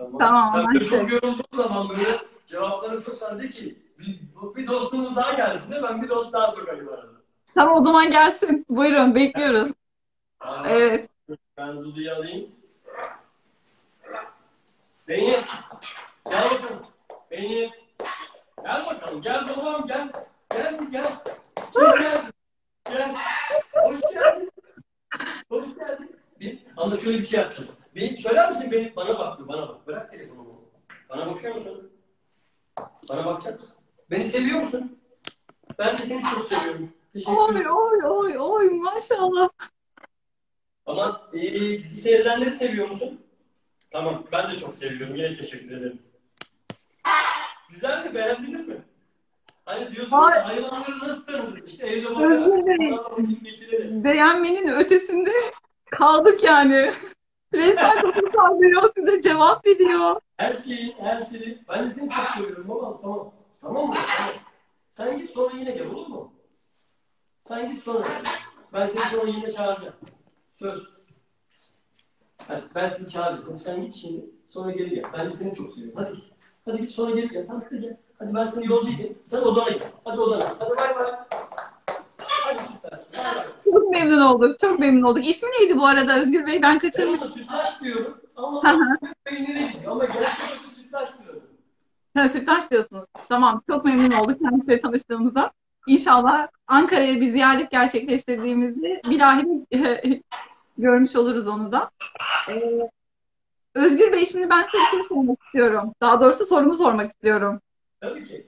Tamam. 0.00 0.18
Tamam, 0.18 0.50
Sen 0.52 0.58
anlaştık. 0.58 0.90
çok 0.90 1.12
yorulduğun 1.12 1.56
zaman 1.62 1.88
böyle 1.88 2.02
cevaplarım 2.46 3.00
çok 3.00 3.14
sana 3.14 3.38
de 3.42 3.48
ki 3.48 3.78
bir, 3.98 4.20
bir 4.56 4.66
dostumuz 4.66 5.16
daha 5.16 5.32
gelsin 5.32 5.72
de 5.72 5.82
ben 5.82 6.02
bir 6.02 6.08
dost 6.08 6.32
daha 6.32 6.50
sokayım 6.50 6.88
arada. 6.88 7.12
Tamam 7.54 7.74
o 7.80 7.84
zaman 7.84 8.10
gelsin. 8.10 8.66
Buyurun 8.68 9.14
bekliyoruz. 9.14 9.70
Aa, 10.40 10.68
Evet. 10.68 11.08
Ben 11.56 11.76
Dudu'yu 11.82 12.12
alayım. 12.14 12.48
Peynir. 15.06 15.44
Gel 16.30 16.44
bakalım. 16.50 16.86
Peynir. 17.30 17.70
Gel 18.64 18.86
bakalım. 18.86 19.22
Gel 19.22 19.48
babam 19.56 19.86
gel. 19.86 20.12
Gel 20.52 20.78
gel. 20.92 21.12
Kim 21.72 21.82
geldi? 21.82 22.22
Gel. 22.90 23.14
Hoş 23.72 24.00
geldin. 24.00 24.50
Hoş 25.48 25.74
geldin. 25.78 26.16
Bir, 26.40 26.58
ama 26.76 26.96
şöyle 26.96 27.18
bir 27.18 27.24
şey 27.26 27.40
yapacağız. 27.40 27.74
Bir 28.00 28.16
söyler 28.16 28.48
misin 28.48 28.70
beni? 28.70 28.96
Bana 28.96 29.18
bak. 29.18 29.48
Bana 29.48 29.68
bak. 29.68 29.86
Bırak 29.86 30.10
telefonumu. 30.12 30.64
Bana 31.08 31.26
bakıyor 31.26 31.54
musun? 31.54 31.90
Bana 33.08 33.26
bakacak 33.26 33.60
mısın? 33.60 33.76
Beni 34.10 34.24
seviyor 34.24 34.58
musun? 34.58 34.98
Ben 35.78 35.98
de 35.98 36.02
seni 36.02 36.22
çok 36.34 36.44
seviyorum. 36.44 36.92
Teşekkür 37.12 37.32
Oy 37.36 37.56
ederim. 37.56 37.70
oy 37.76 37.98
oy 38.04 38.36
oy 38.38 38.70
maşallah. 38.70 39.48
Ama 40.86 41.28
e, 41.34 41.38
bizi 41.78 42.00
seyredenleri 42.00 42.50
seviyor 42.50 42.88
musun? 42.88 43.20
Tamam, 43.90 44.24
ben 44.32 44.52
de 44.52 44.56
çok 44.56 44.76
seviyorum. 44.76 45.16
Yine 45.16 45.34
teşekkür 45.34 45.70
ederim. 45.76 46.02
Güzel 47.70 48.04
mi? 48.06 48.14
Beğendiniz 48.14 48.68
mi? 48.68 48.76
Hani 49.64 49.90
diyorsunuz 49.90 50.24
Ay. 50.24 50.36
ya 50.38 50.48
hayvanları 50.48 50.98
nasıl 50.98 51.26
tanıdınız? 51.26 51.68
İşte 51.70 51.86
evde 51.86 52.08
geçirelim. 53.50 54.04
Beğenmenin 54.04 54.68
ötesinde 54.68 55.32
kaldık 55.90 56.44
yani. 56.44 56.92
Resmen 57.54 58.00
kapı 58.00 58.30
sallıyor 58.36 58.90
size 58.96 59.20
cevap 59.20 59.66
veriyor. 59.66 60.20
Her 60.36 60.56
şeyin, 60.56 60.94
her 60.98 61.20
şeyi. 61.20 61.62
Ben 61.68 61.84
de 61.84 61.90
seni 61.90 62.10
çok 62.10 62.24
seviyorum 62.24 62.68
baba. 62.68 62.96
Tamam. 62.96 63.32
Tamam 63.60 63.86
mı? 63.88 63.94
Tamam. 64.16 64.34
Sen 64.90 65.18
git 65.18 65.30
sonra 65.30 65.56
yine 65.56 65.70
gel 65.70 65.86
olur 65.86 66.06
mu? 66.06 66.32
Sen 67.40 67.70
git 67.72 67.82
sonra. 67.82 68.04
Ben 68.72 68.86
seni 68.86 69.02
sonra 69.02 69.30
yine 69.30 69.50
çağıracağım. 69.50 69.94
Söz. 70.52 70.82
Hadi 72.48 72.64
ben 72.74 72.86
seni 72.86 73.08
çağıracağım. 73.08 73.44
Hadi 73.48 73.58
sen 73.58 73.82
git 73.82 73.94
şimdi. 73.94 74.30
Sonra 74.48 74.70
geri 74.70 74.90
gel. 74.90 75.04
Ben 75.18 75.26
de 75.26 75.32
seni 75.32 75.54
çok 75.54 75.72
seviyorum. 75.74 75.96
Hadi. 76.04 76.18
Hadi 76.64 76.80
git 76.80 76.90
sonra 76.90 77.10
geri 77.10 77.28
gel. 77.28 77.46
Hadi 77.48 77.80
gel. 77.80 77.96
Hadi 78.18 78.34
ben 78.34 78.44
seni 78.44 78.66
yolcu 78.66 78.88
edeyim. 78.94 79.18
Sen 79.26 79.40
odana 79.42 79.70
git. 79.70 79.86
Hadi 80.04 80.20
odana. 80.20 80.56
Hadi 80.58 80.76
bay 80.76 80.96
bay. 80.96 81.12
Hadi 82.18 82.62
süpersin. 82.62 83.12
Bay 83.12 83.24
bay. 83.36 83.79
Çok 83.92 84.02
memnun 84.02 84.20
olduk. 84.20 84.58
Çok 84.60 84.78
memnun 84.78 85.02
olduk. 85.02 85.26
İsmi 85.28 85.48
neydi 85.60 85.78
bu 85.78 85.86
arada 85.86 86.20
Özgür 86.20 86.46
Bey? 86.46 86.62
Ben 86.62 86.62
Ben 86.62 86.78
kaçırmışım. 86.78 87.28
sütlaç 87.28 87.80
diyorum. 87.80 88.20
Ama 88.36 88.62
peynire 89.24 89.52
gidiyor. 89.72 89.92
Ama 89.92 90.04
gerçekten 90.04 90.64
sütlaç 90.64 91.08
diyorum. 91.22 91.42
Ha, 92.16 92.28
sütlaç 92.28 92.70
diyorsunuz. 92.70 93.04
Tamam. 93.28 93.62
Çok 93.70 93.84
memnun 93.84 94.10
olduk 94.10 94.40
kendisiyle 94.40 94.78
tanıştığımızda. 94.78 95.50
İnşallah 95.86 96.48
Ankara'ya 96.66 97.20
bir 97.20 97.26
ziyaret 97.26 97.70
gerçekleştirdiğimizde 97.70 99.00
bilahare 99.10 100.20
görmüş 100.78 101.16
oluruz 101.16 101.48
onu 101.48 101.72
da. 101.72 101.90
Ee, 102.48 102.88
Özgür 103.74 104.12
Bey 104.12 104.26
şimdi 104.26 104.50
ben 104.50 104.62
size 104.62 104.78
bir 104.78 104.86
şey 104.90 105.02
sormak 105.02 105.38
istiyorum. 105.46 105.92
Daha 106.00 106.20
doğrusu 106.20 106.46
sorumu 106.46 106.74
sormak 106.74 107.06
istiyorum. 107.06 107.60
Tabii 108.00 108.24
ki. 108.24 108.46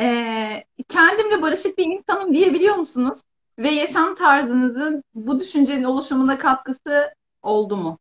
Ee, 0.00 0.64
kendimle 0.88 1.42
barışık 1.42 1.78
bir 1.78 1.84
insanım 1.86 2.34
diyebiliyor 2.34 2.76
musunuz? 2.76 3.18
Ve 3.58 3.68
yaşam 3.70 4.14
tarzınızın 4.14 5.04
bu 5.14 5.40
düşüncenin 5.40 5.84
oluşumuna 5.84 6.38
katkısı 6.38 7.14
oldu 7.42 7.76
mu? 7.76 7.98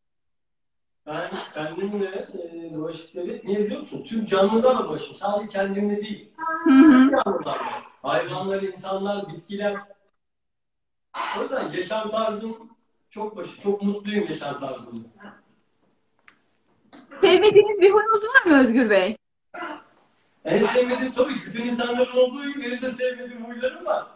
Ben 1.06 1.32
kendimle 1.54 2.28
e, 2.34 3.16
devlet 3.16 3.44
niye 3.44 3.60
biliyor 3.60 3.80
musun? 3.80 4.04
Tüm 4.04 4.26
canlılarla 4.26 4.90
barışım. 4.90 5.16
Sadece 5.16 5.48
kendimle 5.48 6.02
değil. 6.02 6.34
Tüm 6.64 7.12
canlılarla. 7.12 7.84
Hayvanlar, 8.02 8.62
insanlar, 8.62 9.30
bitkiler. 9.34 9.76
O 11.40 11.42
yüzden 11.42 11.72
yaşam 11.72 12.10
tarzım 12.10 12.70
çok 13.10 13.38
başı, 13.38 13.62
çok 13.62 13.82
mutluyum 13.82 14.28
yaşam 14.28 14.60
tarzımda. 14.60 15.08
Sevmediğiniz 17.22 17.82
bir 17.82 17.92
huyunuz 17.92 18.24
var 18.24 18.46
mı 18.52 18.60
Özgür 18.60 18.90
Bey? 18.90 19.18
En 20.46 20.64
sevmediğim 20.66 21.14
tabii 21.14 21.34
ki 21.34 21.46
bütün 21.46 21.66
insanların 21.66 22.18
olduğu 22.18 22.50
gibi 22.50 22.62
benim 22.62 22.82
de 22.82 22.92
sevmediğim 22.92 23.46
huylarım 23.46 23.86
var. 23.86 24.08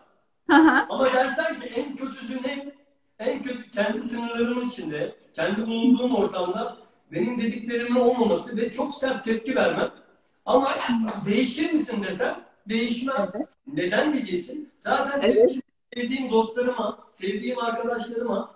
Ama 0.89 1.13
dersen 1.13 1.55
ki 1.55 1.65
en 1.75 1.95
kötüsü 1.95 2.43
ne? 2.43 2.71
En 3.19 3.43
kötü 3.43 3.71
kendi 3.71 3.99
sınırlarımın 4.01 4.67
içinde, 4.67 5.15
kendi 5.33 5.67
bulunduğum 5.67 6.15
ortamda 6.15 6.77
benim 7.11 7.39
dediklerimin 7.39 7.99
olmaması 7.99 8.57
ve 8.57 8.71
çok 8.71 8.95
sert 8.95 9.23
tepki 9.23 9.55
vermem. 9.55 9.91
Ama 10.45 10.69
değişir 11.25 11.71
misin 11.71 12.03
desem 12.03 12.39
değişmem. 12.69 13.31
Neden 13.67 14.13
diyeceksin? 14.13 14.71
Zaten 14.77 15.21
Evet. 15.21 15.51
sevdiğim 15.93 16.31
dostlarıma, 16.31 16.99
sevdiğim 17.09 17.59
arkadaşlarıma 17.59 18.55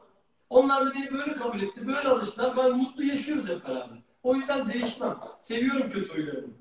onlar 0.50 0.86
da 0.86 0.94
beni 0.94 1.12
böyle 1.14 1.34
kabul 1.34 1.62
etti, 1.62 1.88
böyle 1.88 2.10
alıştılar. 2.10 2.58
Ben 2.58 2.78
mutlu 2.78 3.04
yaşıyoruz 3.04 3.50
hep 3.50 3.68
beraber. 3.68 3.98
O 4.24 4.36
yüzden 4.36 4.70
değişmem. 4.70 5.18
Seviyorum 5.40 5.90
kötü 5.90 6.14
huylarımı. 6.14 6.54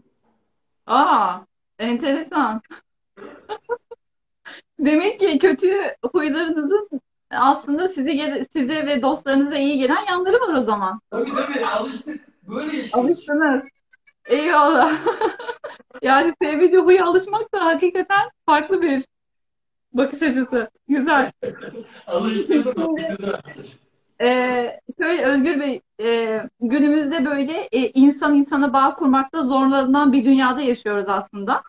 Aa, 0.87 1.39
enteresan. 1.79 2.63
Demek 4.85 5.21
ki 5.21 5.39
kötü 5.39 5.77
huylarınızın 6.13 6.89
aslında 7.31 7.87
gele- 7.87 8.47
size 8.53 8.87
ve 8.87 9.03
dostlarınıza 9.03 9.55
iyi 9.55 9.79
gelen 9.79 10.07
yanları 10.09 10.41
var 10.41 10.55
o 10.55 10.63
zaman. 10.63 11.01
Tabii 11.11 11.33
tabii 11.33 11.67
alıştık. 11.67 12.21
Böyle 12.49 12.77
yaşıyoruz. 12.77 12.95
Alıştınız. 12.95 13.63
Eyvallah. 14.27 14.93
Yani 16.03 16.35
sevmediği 16.43 16.81
huya 16.81 17.07
alışmak 17.07 17.55
da 17.55 17.65
hakikaten 17.65 18.31
farklı 18.47 18.83
bir 18.83 19.05
bakış 19.93 20.23
açısı. 20.23 20.71
Güzel. 20.89 21.31
Alıştırdım. 22.07 22.83
alıştırdım. 22.91 23.35
Ee, 24.21 24.81
şöyle 25.01 25.25
Özgür 25.25 25.61
Bey, 25.61 25.81
e, 26.03 26.41
günümüzde 26.61 27.27
böyle 27.27 27.53
e, 27.73 27.79
insan 27.91 28.35
insana 28.35 28.73
bağ 28.73 28.95
kurmakta 28.95 29.43
zorlanan 29.43 30.13
bir 30.13 30.25
dünyada 30.25 30.61
yaşıyoruz 30.61 31.09
aslında. 31.09 31.63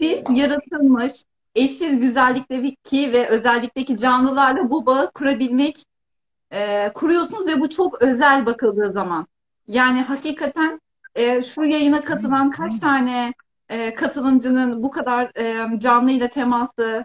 Siz 0.00 0.22
yaratılmış, 0.30 1.12
eşsiz 1.56 2.00
güzellikteki 2.00 3.12
ve 3.12 3.28
özellikteki 3.28 3.96
canlılarla 3.98 4.70
bu 4.70 4.86
bağı 4.86 5.10
kurabilmek 5.12 5.84
e, 6.50 6.92
kuruyorsunuz 6.92 7.46
ve 7.46 7.60
bu 7.60 7.68
çok 7.68 8.02
özel 8.02 8.46
bakıldığı 8.46 8.92
zaman. 8.92 9.26
Yani 9.68 10.02
hakikaten 10.02 10.80
e, 11.14 11.42
şu 11.42 11.64
yayına 11.64 12.04
katılan 12.04 12.50
kaç 12.50 12.78
tane 12.78 13.34
e, 13.68 13.94
katılımcının 13.94 14.82
bu 14.82 14.90
kadar 14.90 15.30
e, 15.36 15.78
canlıyla 15.78 16.28
teması 16.28 17.04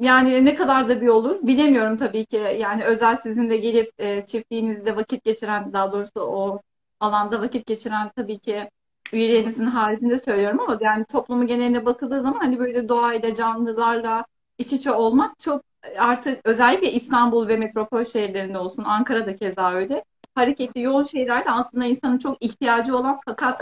yani 0.00 0.44
ne 0.44 0.54
kadar 0.54 0.88
da 0.88 1.00
bir 1.00 1.08
olur 1.08 1.38
bilemiyorum 1.42 1.96
tabii 1.96 2.26
ki. 2.26 2.56
Yani 2.58 2.84
özel 2.84 3.16
sizinle 3.16 3.56
gelip 3.56 3.92
e, 3.98 4.26
çiftliğinizde 4.26 4.96
vakit 4.96 5.24
geçiren 5.24 5.72
daha 5.72 5.92
doğrusu 5.92 6.20
o 6.20 6.60
alanda 7.00 7.40
vakit 7.40 7.66
geçiren 7.66 8.10
tabii 8.16 8.38
ki 8.38 8.70
üyelerinizin 9.12 9.66
haricinde 9.66 10.18
söylüyorum 10.18 10.60
ama 10.60 10.78
yani 10.80 11.04
toplumu 11.04 11.46
geneline 11.46 11.84
bakıldığı 11.84 12.22
zaman 12.22 12.38
hani 12.38 12.58
böyle 12.58 12.88
doğayla 12.88 13.34
canlılarla 13.34 14.24
iç 14.58 14.72
içe 14.72 14.92
olmak 14.92 15.38
çok 15.38 15.62
artık 15.98 16.40
özellikle 16.44 16.92
İstanbul 16.92 17.48
ve 17.48 17.56
metropol 17.56 18.04
şehirlerinde 18.04 18.58
olsun 18.58 18.84
Ankara'da 18.84 19.36
keza 19.36 19.72
öyle 19.72 20.04
hareketli 20.34 20.82
yoğun 20.82 21.02
şehirlerde 21.02 21.50
aslında 21.50 21.84
insanın 21.84 22.18
çok 22.18 22.42
ihtiyacı 22.42 22.96
olan 22.96 23.18
fakat 23.24 23.60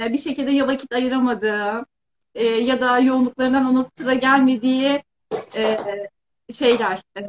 e, 0.00 0.12
bir 0.12 0.18
şekilde 0.18 0.50
ya 0.50 0.66
vakit 0.66 0.92
ayıramadığı 0.92 1.84
e, 2.34 2.44
ya 2.44 2.80
da 2.80 2.98
yoğunluklarından 2.98 3.66
ona 3.66 3.86
sıra 3.98 4.14
gelmediği 4.14 5.02
e, 5.56 5.78
şeyler 6.52 7.02
e, 7.18 7.20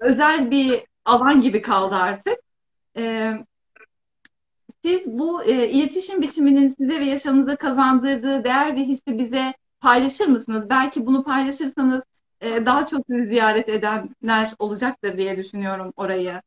özel 0.00 0.50
bir 0.50 0.84
alan 1.04 1.40
gibi 1.40 1.62
kaldı 1.62 1.94
artık. 1.94 2.38
E, 2.96 3.32
siz 4.84 5.06
bu 5.06 5.44
e, 5.44 5.68
iletişim 5.70 6.20
biçiminin 6.22 6.68
size 6.68 7.00
ve 7.00 7.04
yaşamınıza 7.04 7.56
kazandırdığı 7.56 8.44
değer 8.44 8.76
ve 8.76 8.80
hissi 8.80 9.18
bize 9.18 9.54
paylaşır 9.80 10.26
mısınız? 10.26 10.70
Belki 10.70 11.06
bunu 11.06 11.24
paylaşırsanız 11.24 12.02
e, 12.40 12.66
daha 12.66 12.86
çok 12.86 13.06
sizi 13.06 13.26
ziyaret 13.26 13.68
edenler 13.68 14.54
olacaktır 14.58 15.16
diye 15.18 15.36
düşünüyorum 15.36 15.92
orayı. 15.96 16.42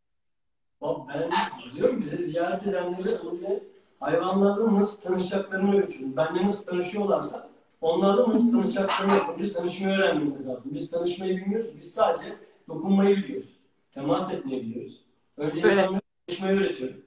Ben 0.81 1.29
diyorum 1.75 2.01
bize 2.01 2.17
ziyaret 2.17 2.67
edenlere 2.67 3.09
önce 3.09 3.63
hayvanlarla 3.99 4.73
nasıl 4.73 5.01
tanışacaklarını 5.01 5.75
öğretiyorum. 5.75 6.17
Benle 6.17 6.43
nasıl 6.45 6.65
tanışıyorlarsa 6.65 7.49
onlarla 7.81 8.29
nasıl 8.29 8.51
tanışacaklarını 8.51 9.13
önce 9.33 9.49
tanışmayı 9.49 9.97
öğrenmemiz 9.97 10.47
lazım. 10.47 10.71
Biz 10.73 10.91
tanışmayı 10.91 11.37
bilmiyoruz. 11.37 11.67
Biz 11.77 11.93
sadece 11.93 12.35
dokunmayı 12.67 13.17
biliyoruz. 13.17 13.49
Temas 13.91 14.33
etmeyi 14.33 14.61
biliyoruz. 14.61 15.01
Önce 15.37 15.59
Evet. 15.63 15.71
insanlara 15.73 16.01
tanışmayı 16.27 16.59
öğretiyorum. 16.59 16.97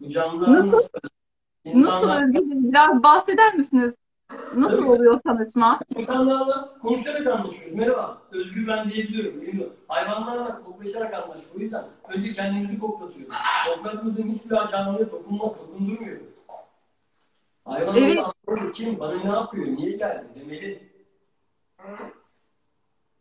Bu 0.00 0.08
canlılarla 0.08 0.66
nasıl 0.66 0.88
Nasıl 1.74 2.08
biraz 2.34 3.02
bahseder 3.02 3.54
misiniz? 3.54 3.94
Nasıl 4.56 4.78
Tabii. 4.78 4.90
oluyor 4.90 5.20
tanışma? 5.20 5.80
İnsanlarla 5.96 6.78
konuşarak 6.82 7.26
anlaşıyoruz. 7.26 7.74
Merhaba, 7.74 8.22
Özgür 8.32 8.66
ben 8.66 8.88
diyebiliyorum. 8.90 9.40
Biliyor. 9.40 9.70
Hayvanlarla 9.88 10.62
koklaşarak 10.62 11.14
anlaşıyoruz. 11.14 11.56
O 11.56 11.60
yüzden 11.60 11.84
önce 12.08 12.32
kendimizi 12.32 12.78
koklatıyoruz. 12.78 13.34
Koklatmadığım 13.68 14.28
hiçbir 14.28 14.50
canlıya 14.50 15.10
dokunmak, 15.10 15.58
dokundurmuyor. 15.58 16.20
Hayvan 17.64 17.96
Evet. 17.96 18.18
orada 18.18 18.32
anlıyor, 18.48 18.72
kim, 18.72 18.98
bana 18.98 19.14
ne 19.14 19.30
yapıyor, 19.30 19.66
niye 19.66 19.96
geldi 19.96 20.26
demeli. 20.34 20.90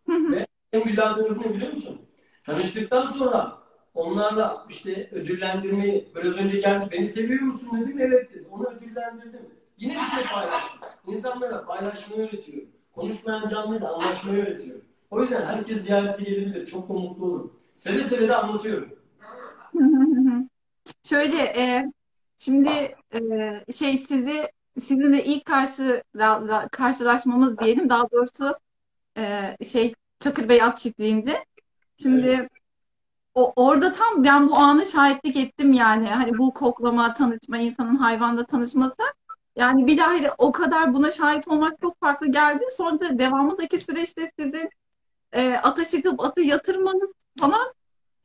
Ve 0.10 0.48
en 0.74 0.84
güzel 0.84 1.14
tarafı 1.14 1.42
ne 1.42 1.54
biliyor 1.54 1.72
musun? 1.72 2.02
Tanıştıktan 2.44 3.08
sonra 3.08 3.63
onlarla 3.94 4.66
işte 4.70 5.10
ödüllendirmeyi, 5.12 6.08
biraz 6.16 6.38
önce 6.38 6.60
geldi, 6.60 6.90
beni 6.92 7.06
seviyor 7.06 7.42
musun 7.42 7.70
dedim, 7.82 8.00
evet 8.00 8.34
dedi. 8.34 8.46
Onu 8.52 8.68
ödüllendirdim. 8.68 9.42
Yine 9.78 9.94
bir 9.94 10.00
şey 10.00 10.24
paylaştım. 10.34 10.80
İnsanlara 11.08 11.66
paylaşmayı 11.66 12.22
öğretiyorum. 12.30 12.70
Konuşmayan 12.96 13.48
canlıyla 13.48 13.94
anlaşmayı 13.94 14.44
öğretiyorum. 14.44 14.82
O 15.12 15.22
yüzden 15.22 15.46
herkes 15.46 15.78
ziyarete 15.82 16.24
gelebilir. 16.24 16.66
Çok 16.68 16.90
da 16.90 16.94
mutlu 16.94 17.26
olurum. 17.26 17.54
Seve 17.74 18.02
seve 18.02 18.28
de 18.28 18.36
anlatıyorum. 18.36 18.90
Şöyle 21.04 21.38
e, 21.42 21.92
şimdi 22.38 22.70
e, 23.14 23.20
şey 23.74 23.98
sizi 23.98 24.48
sizinle 24.80 25.24
ilk 25.24 25.46
karşı 25.46 26.04
da- 26.18 26.48
da- 26.48 26.68
karşılaşmamız 26.72 27.58
diyelim 27.60 27.90
daha 27.90 28.12
doğrusu 28.12 28.56
e, 29.18 29.58
şey 29.66 29.94
Çakır 30.20 30.50
Bey 30.50 30.64
At 30.64 30.78
Çiftliği'nde. 30.78 31.46
Şimdi 32.02 32.50
o 33.36 33.54
orada 33.56 33.92
tam 33.92 34.24
ben 34.24 34.50
bu 34.50 34.58
anı 34.58 34.86
şahitlik 34.86 35.36
ettim 35.36 35.74
yani. 35.74 36.10
Hani 36.10 36.38
bu 36.38 36.54
koklama, 36.54 37.14
tanışma, 37.14 37.58
insanın 37.58 37.96
hayvanla 37.96 38.46
tanışması. 38.46 39.04
Yani 39.56 39.88
bilahare 39.88 40.34
o 40.38 40.52
kadar 40.52 40.94
buna 40.94 41.12
şahit 41.12 41.48
olmak 41.48 41.82
çok 41.82 42.00
farklı 42.00 42.28
geldi. 42.32 42.66
Sonra 42.78 43.00
da 43.00 43.20
devamındaki 43.20 43.80
süreçte 43.80 44.32
sizin 44.40 44.70
e, 45.32 45.54
ata 45.54 45.86
çıkıp 45.86 46.20
atı 46.20 46.42
yatırmanız 46.42 47.12
falan 47.40 47.74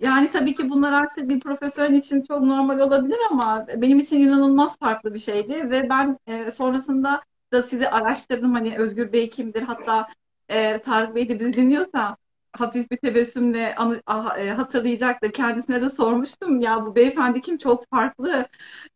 yani 0.00 0.30
tabii 0.30 0.54
ki 0.54 0.70
bunlar 0.70 0.92
artık 0.92 1.28
bir 1.28 1.40
profesyonel 1.40 1.92
için 1.92 2.22
çok 2.22 2.40
normal 2.40 2.80
olabilir 2.80 3.18
ama 3.30 3.66
benim 3.76 3.98
için 3.98 4.20
inanılmaz 4.20 4.78
farklı 4.78 5.14
bir 5.14 5.18
şeydi. 5.18 5.70
Ve 5.70 5.88
ben 5.90 6.18
e, 6.26 6.50
sonrasında 6.50 7.22
da 7.52 7.62
sizi 7.62 7.88
araştırdım. 7.88 8.54
Hani 8.54 8.78
Özgür 8.78 9.12
Bey 9.12 9.30
kimdir? 9.30 9.62
Hatta 9.62 10.08
e, 10.48 10.80
Tarık 10.82 11.14
Bey 11.14 11.28
de 11.28 11.38
bizi 11.40 11.52
dinliyorsa 11.52 12.16
hafif 12.52 12.90
bir 12.90 12.96
tebessümle 12.96 13.74
ah- 14.06 14.38
e, 14.38 14.50
hatırlayacaktır. 14.50 15.30
Kendisine 15.32 15.82
de 15.82 15.90
sormuştum 15.90 16.60
ya 16.60 16.86
bu 16.86 16.94
beyefendi 16.94 17.40
kim 17.40 17.58
çok 17.58 17.90
farklı 17.90 18.46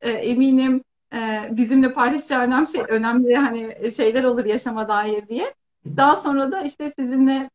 E, 0.00 0.10
eminim 0.10 0.84
e, 1.14 1.48
bizimle 1.50 1.92
paylaşacağı 1.92 2.42
önemli 2.42 2.66
şey 2.68 2.82
önemli 2.88 3.36
hani 3.36 3.92
şeyler 3.92 4.24
olur 4.24 4.44
yaşama 4.44 4.88
dair 4.88 5.28
diye. 5.28 5.54
Daha 5.96 6.16
sonra 6.16 6.52
da 6.52 6.60
işte 6.60 6.92
sizinle 6.98 7.50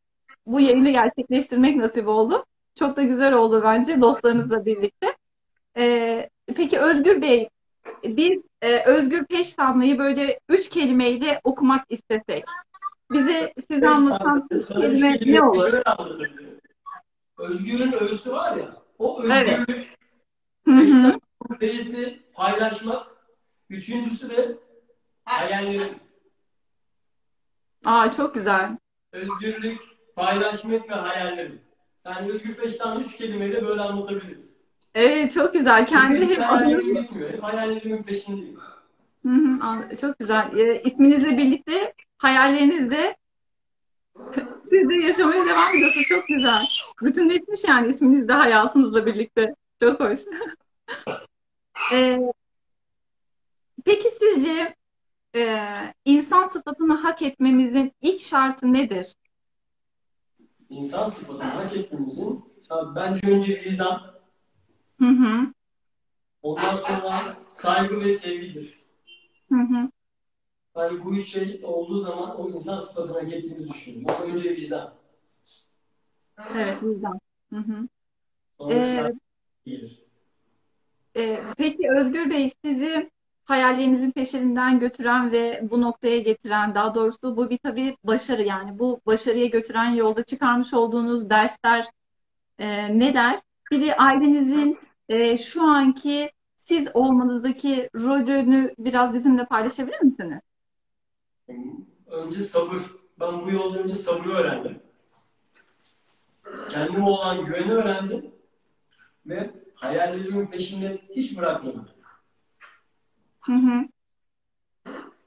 bu 0.45 0.59
yayını 0.59 0.89
gerçekleştirmek 0.89 1.75
nasip 1.75 2.07
oldu. 2.07 2.45
Çok 2.75 2.97
da 2.97 3.03
güzel 3.03 3.33
oldu 3.33 3.61
bence 3.63 4.01
dostlarınızla 4.01 4.65
birlikte. 4.65 5.15
Ee, 5.77 6.29
peki 6.55 6.79
Özgür 6.79 7.21
Bey, 7.21 7.49
biz 8.03 8.41
e, 8.61 8.83
Özgür 8.83 9.25
Peştanlı'yı 9.25 9.97
böyle 9.97 10.39
üç 10.49 10.69
kelimeyle 10.69 11.41
okumak 11.43 11.85
istesek, 11.89 12.45
bize 13.11 13.53
size 13.69 13.89
anlatan 13.89 14.47
kelime 14.47 15.19
ne 15.25 15.41
olur? 15.41 15.73
Özgür'ün 17.37 17.91
öğüsü 17.91 18.31
var 18.31 18.57
ya, 18.57 18.75
o 18.99 19.21
Evet. 19.25 19.59
özgürlük, 19.59 19.87
hı. 20.65 20.77
beşten 20.81 21.19
birisi 21.61 22.19
paylaşmak, 22.33 23.07
üçüncüsü 23.69 24.29
de 24.29 24.57
hayallerim. 25.25 25.95
Aa 27.85 28.11
çok 28.11 28.35
güzel. 28.35 28.77
Özgürlük, 29.11 29.79
paylaşmak 30.15 30.89
ve 30.89 30.93
hayallerim. 30.93 31.61
Yani 32.05 32.31
Özgür 32.31 32.57
Beştan 32.57 32.99
üç 32.99 33.17
kelimeyle 33.17 33.65
böyle 33.65 33.81
anlatabiliriz. 33.81 34.55
Evet 34.95 35.31
çok 35.31 35.53
güzel. 35.53 35.85
Kendi 35.87 36.25
hep 36.27 36.37
hayallerimi 36.37 37.01
gitmiyor. 37.01 37.29
Hep 37.29 37.43
hayallerimin 37.43 38.03
peşindeyim. 38.03 38.59
Hı 39.27 39.31
hı, 39.33 39.63
an- 39.63 39.95
çok 40.01 40.19
güzel. 40.19 40.57
Ee, 40.57 40.81
isminizle 40.83 41.37
birlikte 41.37 41.93
hayallerinizde 42.17 43.17
siz 44.69 44.89
de 44.89 44.95
yaşamaya 45.07 45.45
devam 45.45 45.75
ediyorsunuz. 45.75 46.07
Çok 46.07 46.27
güzel. 46.27 46.65
Bütünleşmiş 47.01 47.63
yani 47.67 47.87
isminiz 47.89 48.27
de 48.27 48.33
hayatınızla 48.33 49.05
birlikte. 49.05 49.55
Çok 49.81 49.99
hoş. 49.99 50.19
Ee, 51.91 52.19
peki 53.85 54.09
sizce 54.19 54.75
e, 55.35 55.57
insan 56.05 56.49
sıfatını 56.49 56.93
hak 56.93 57.21
etmemizin 57.21 57.93
ilk 58.01 58.21
şartı 58.21 58.73
nedir? 58.73 59.15
İnsan 60.69 61.09
sıfatını 61.09 61.51
hak 61.51 61.75
etmemizin 61.77 62.45
bence 62.95 63.27
önce 63.27 63.63
vicdan, 63.63 64.01
Hı 64.99 65.05
hı, 65.05 65.53
ondan 66.43 66.77
sonra 66.77 67.13
saygı 67.49 68.01
ve 68.01 68.09
sevgidir. 68.09 68.86
Hı 69.49 69.55
hı. 69.55 69.91
Yani 70.77 71.05
bu 71.05 71.15
üç 71.15 71.29
şey 71.31 71.59
olduğu 71.63 71.99
zaman 71.99 72.35
o 72.39 72.49
insan 72.49 72.79
sıfatını 72.79 73.17
hak 73.19 73.31
ettiğimizi 73.33 73.69
düşünüyorum. 73.69 74.15
Ama 74.15 74.25
önce 74.25 74.51
vicdan. 74.55 74.93
Evet, 76.55 76.83
vicdan. 76.83 77.19
Hı 77.53 77.57
hı. 77.59 77.87
Sonra 78.57 78.73
Ee, 78.75 79.11
gelir. 79.65 79.85
Ee, 81.17 81.39
peki 81.57 81.89
Özgür 81.99 82.29
Bey 82.29 82.51
sizi 82.65 83.11
hayallerinizin 83.45 84.11
peşinden 84.11 84.79
götüren 84.79 85.31
ve 85.31 85.59
bu 85.71 85.81
noktaya 85.81 86.19
getiren, 86.19 86.75
daha 86.75 86.95
doğrusu 86.95 87.37
bu 87.37 87.49
bir 87.49 87.57
tabii 87.57 87.97
başarı 88.03 88.43
yani 88.43 88.79
bu 88.79 89.01
başarıya 89.05 89.45
götüren 89.45 89.89
yolda 89.89 90.23
çıkarmış 90.23 90.73
olduğunuz 90.73 91.29
dersler 91.29 91.85
e, 92.59 92.99
neler? 92.99 93.41
Bir 93.71 93.81
de 93.87 93.95
ailenizin 93.97 94.79
e, 95.09 95.37
şu 95.37 95.63
anki 95.63 96.31
siz 96.67 96.87
olmanızdaki 96.93 97.89
rolünü 97.95 98.73
biraz 98.77 99.13
bizimle 99.13 99.45
paylaşabilir 99.45 100.01
misiniz? 100.01 100.41
Önce 102.07 102.39
sabır. 102.39 102.79
Ben 103.19 103.45
bu 103.45 103.51
yolda 103.51 103.79
önce 103.79 103.95
sabrı 103.95 104.29
öğrendim. 104.29 104.79
Kendime 106.69 107.09
olan 107.09 107.45
güveni 107.45 107.71
öğrendim. 107.71 108.31
Ve 109.25 109.51
hayallerimin 109.75 110.47
peşinde 110.47 111.01
hiç 111.15 111.37
bırakmadım. 111.37 111.89
Hı 113.39 113.53
hı. 113.53 113.87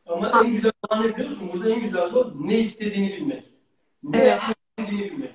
Ama 0.07 0.42
en 0.44 0.53
güzel 0.53 0.72
olan 0.88 1.07
ne 1.07 1.12
biliyor 1.14 1.31
musun? 1.31 1.50
Burada 1.53 1.70
en 1.70 1.81
güzel 1.81 2.09
zor 2.09 2.33
ne 2.35 2.59
istediğini 2.59 3.16
bilmek. 3.16 3.53
Ne 4.03 4.18
Evet. 4.18 4.42
istediğini 4.79 5.11
bilmek. 5.11 5.35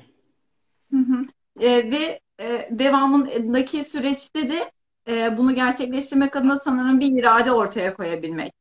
Hı 0.91 0.98
hı. 0.98 1.26
E, 1.60 1.91
ve 1.91 2.20
e, 2.39 2.70
devamındaki 2.72 3.84
süreçte 3.84 4.50
de 4.50 4.72
e, 5.08 5.38
bunu 5.38 5.56
gerçekleştirmek 5.56 6.36
adına 6.36 6.60
sanırım 6.60 7.00
bir 7.00 7.20
irade 7.20 7.52
ortaya 7.52 7.94
koyabilmek. 7.94 8.54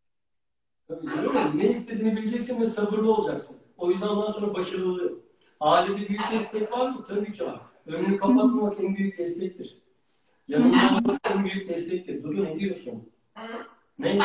Tabii 0.88 1.58
ne 1.58 1.70
istediğini 1.70 2.16
bileceksin 2.16 2.60
ve 2.60 2.66
sabırlı 2.66 3.14
olacaksın. 3.14 3.56
O 3.76 3.90
yüzden 3.90 4.08
ondan 4.08 4.32
sonra 4.32 4.54
başarılı 4.54 4.92
oluyor. 4.92 5.10
Ailede 5.60 6.08
büyük 6.08 6.32
destek 6.32 6.72
var 6.72 6.90
mı? 6.90 7.04
Tabii 7.08 7.32
ki 7.32 7.44
var. 7.46 7.60
Önünü 7.86 8.16
kapatmamak 8.16 8.80
en 8.80 8.96
büyük 8.96 9.18
destektir. 9.18 9.78
Yanında 10.48 10.76
olması 10.76 11.18
en 11.36 11.44
büyük 11.44 11.68
destektir. 11.68 12.22
Dudu 12.22 12.44
ne 12.44 12.58
diyorsun? 12.58 13.12
Ne? 13.98 14.18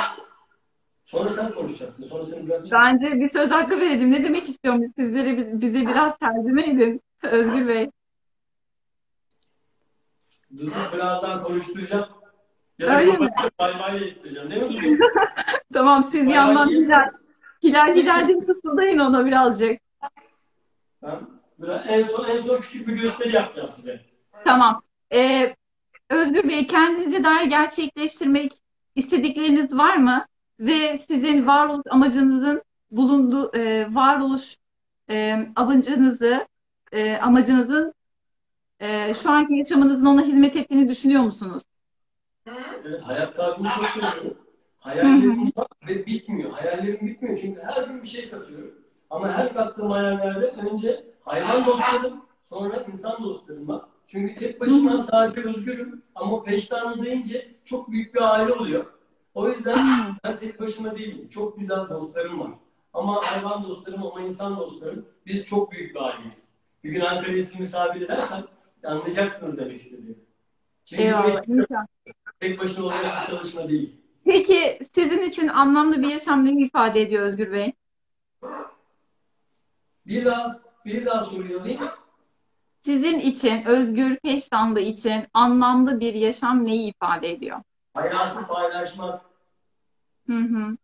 Sonra 1.06 1.30
sen 1.30 1.54
konuşacaksın. 1.54 2.04
Sonra 2.08 2.26
seni 2.26 2.50
bırakacağım. 2.50 2.84
Bence 2.84 3.20
bir 3.20 3.28
söz 3.28 3.52
hakkı 3.52 3.80
verelim. 3.80 4.12
Ne 4.12 4.24
demek 4.24 4.50
istiyorum? 4.50 4.82
Sizlere 4.96 5.62
bize 5.62 5.82
biraz 5.82 6.18
tercüme 6.18 6.70
edin. 6.70 7.02
Özgür 7.24 7.68
Bey. 7.68 7.90
Dudu 10.58 10.72
birazdan 10.94 11.44
konuşturacağım. 11.44 12.08
Ya 12.80 12.88
Öyle 12.98 13.14
da 13.14 13.18
mi? 13.18 13.30
kapatacağım. 13.36 13.52
Bay 13.60 13.74
bay 13.80 14.00
getireceğim. 14.00 14.50
Değil 14.52 14.62
mi 14.64 14.70
Dudu? 14.98 15.04
Tamam 15.74 16.04
siz 16.04 16.28
Bayağı 16.28 16.46
yandan. 16.48 16.70
Hilal. 16.70 17.10
Hilal 17.64 17.96
Hilal'cim 17.96 18.46
fısıldayın 18.46 19.00
ona 19.00 19.26
birazcık. 19.26 19.82
Biraz, 21.60 21.82
en 21.88 22.04
son 22.04 22.26
en 22.26 22.38
son 22.38 22.62
küçük 22.62 22.88
bir 22.88 22.94
gösteri 22.94 23.36
yapacağız 23.36 23.70
size. 23.70 24.02
Tamam. 24.44 24.82
Ee, 25.14 25.56
Özgür 26.10 26.50
Bey 26.50 26.68
kendinize 26.68 27.24
dair 27.24 27.46
gerçekleştirmek 27.46 28.52
istedikleriniz 28.96 29.78
var 29.78 29.96
mı? 29.98 30.26
Ve 30.60 30.98
sizin 30.98 31.48
varoluş 31.48 31.84
amacınızın 31.90 32.64
bulunduğu 32.92 33.56
e, 33.58 33.88
varoluş 33.96 34.56
e, 35.10 35.36
amacınızı 35.56 36.48
e, 36.92 37.18
amacınızın 37.18 37.94
e, 38.80 39.14
şu 39.14 39.32
anki 39.32 39.54
yaşamınızın 39.54 40.06
ona 40.06 40.24
hizmet 40.26 40.56
ettiğini 40.56 40.90
düşünüyor 40.90 41.22
musunuz? 41.22 41.64
Evet, 42.86 43.02
hayat 43.02 43.36
tarzını 43.36 43.68
çok 43.70 43.86
seviyorum. 43.86 44.38
Hayallerim 44.78 45.52
var 45.56 45.68
ve 45.88 46.06
bitmiyor. 46.06 46.52
Hayallerim 46.52 47.08
bitmiyor 47.08 47.38
çünkü 47.38 47.62
her 47.62 47.84
gün 47.84 48.04
bir 48.04 48.08
şey 48.08 48.30
katıyorum. 48.30 48.74
Ama 49.10 49.32
her 49.32 49.54
kattığım 49.54 49.92
hayallerde 49.92 50.46
önce 50.46 51.06
hayvan 51.22 51.66
dostlarım, 51.66 52.26
sonra 52.44 52.86
insan 52.92 53.24
dostlarım 53.24 53.68
var. 53.68 53.82
Çünkü 54.06 54.36
tek 54.36 54.62
başıma 54.62 54.98
sadece 54.98 55.42
özgürüm 55.42 56.04
ama 56.16 56.44
peştanı 56.44 57.02
deyince 57.06 57.56
çok 57.64 57.92
büyük 57.92 58.16
bir 58.16 58.36
aile 58.36 58.54
oluyor. 58.54 58.86
O 59.34 59.50
yüzden 59.50 59.78
ben 60.24 60.38
tek 60.38 60.60
başıma 60.60 60.98
değilim. 60.98 61.28
Çok 61.30 61.60
güzel 61.60 61.90
dostlarım 61.90 62.40
var. 62.40 62.52
Ama 62.94 63.22
hayvan 63.24 63.64
dostlarım 63.64 64.04
ama 64.04 64.22
insan 64.22 64.58
dostlarım. 64.58 65.06
Biz 65.26 65.46
çok 65.46 65.72
büyük 65.72 65.96
bir 65.96 66.02
aileyiz. 66.02 66.46
Bir 66.84 66.92
gün 66.92 67.02
Ankara'yı 67.02 67.46
misafir 67.60 68.02
edersem 68.02 68.44
anlayacaksınız 68.84 69.58
demek 69.58 69.76
istediğimi. 69.76 70.16
Çünkü 70.86 71.04
Eyvallah. 71.04 71.42
tek 72.40 72.60
başına 72.60 72.86
olacak 72.86 73.06
bir 73.22 73.32
çalışma 73.32 73.70
değil. 73.70 73.96
Peki 74.26 74.80
sizin 74.96 75.22
için 75.22 75.48
anlamlı 75.48 76.02
bir 76.02 76.08
yaşam 76.08 76.46
ne 76.46 76.52
ifade 76.66 77.02
ediyor 77.02 77.24
Özgür 77.24 77.52
Bey? 77.52 77.74
Bir 80.06 80.26
daha 80.26 80.60
bir 80.86 81.06
daha 81.06 81.22
soruyu 81.22 81.60
alayım. 81.62 81.82
Sizin 82.86 83.20
için, 83.20 83.66
Özgür 83.66 84.18
Peştanlı 84.18 84.80
için 84.80 85.24
anlamlı 85.34 86.00
bir 86.00 86.14
yaşam 86.14 86.66
neyi 86.66 86.90
ifade 86.90 87.32
ediyor? 87.32 87.58
Hayatı 87.94 88.48
paylaşmak. 88.48 89.22
Hı 90.28 90.38
hı. 90.38 90.78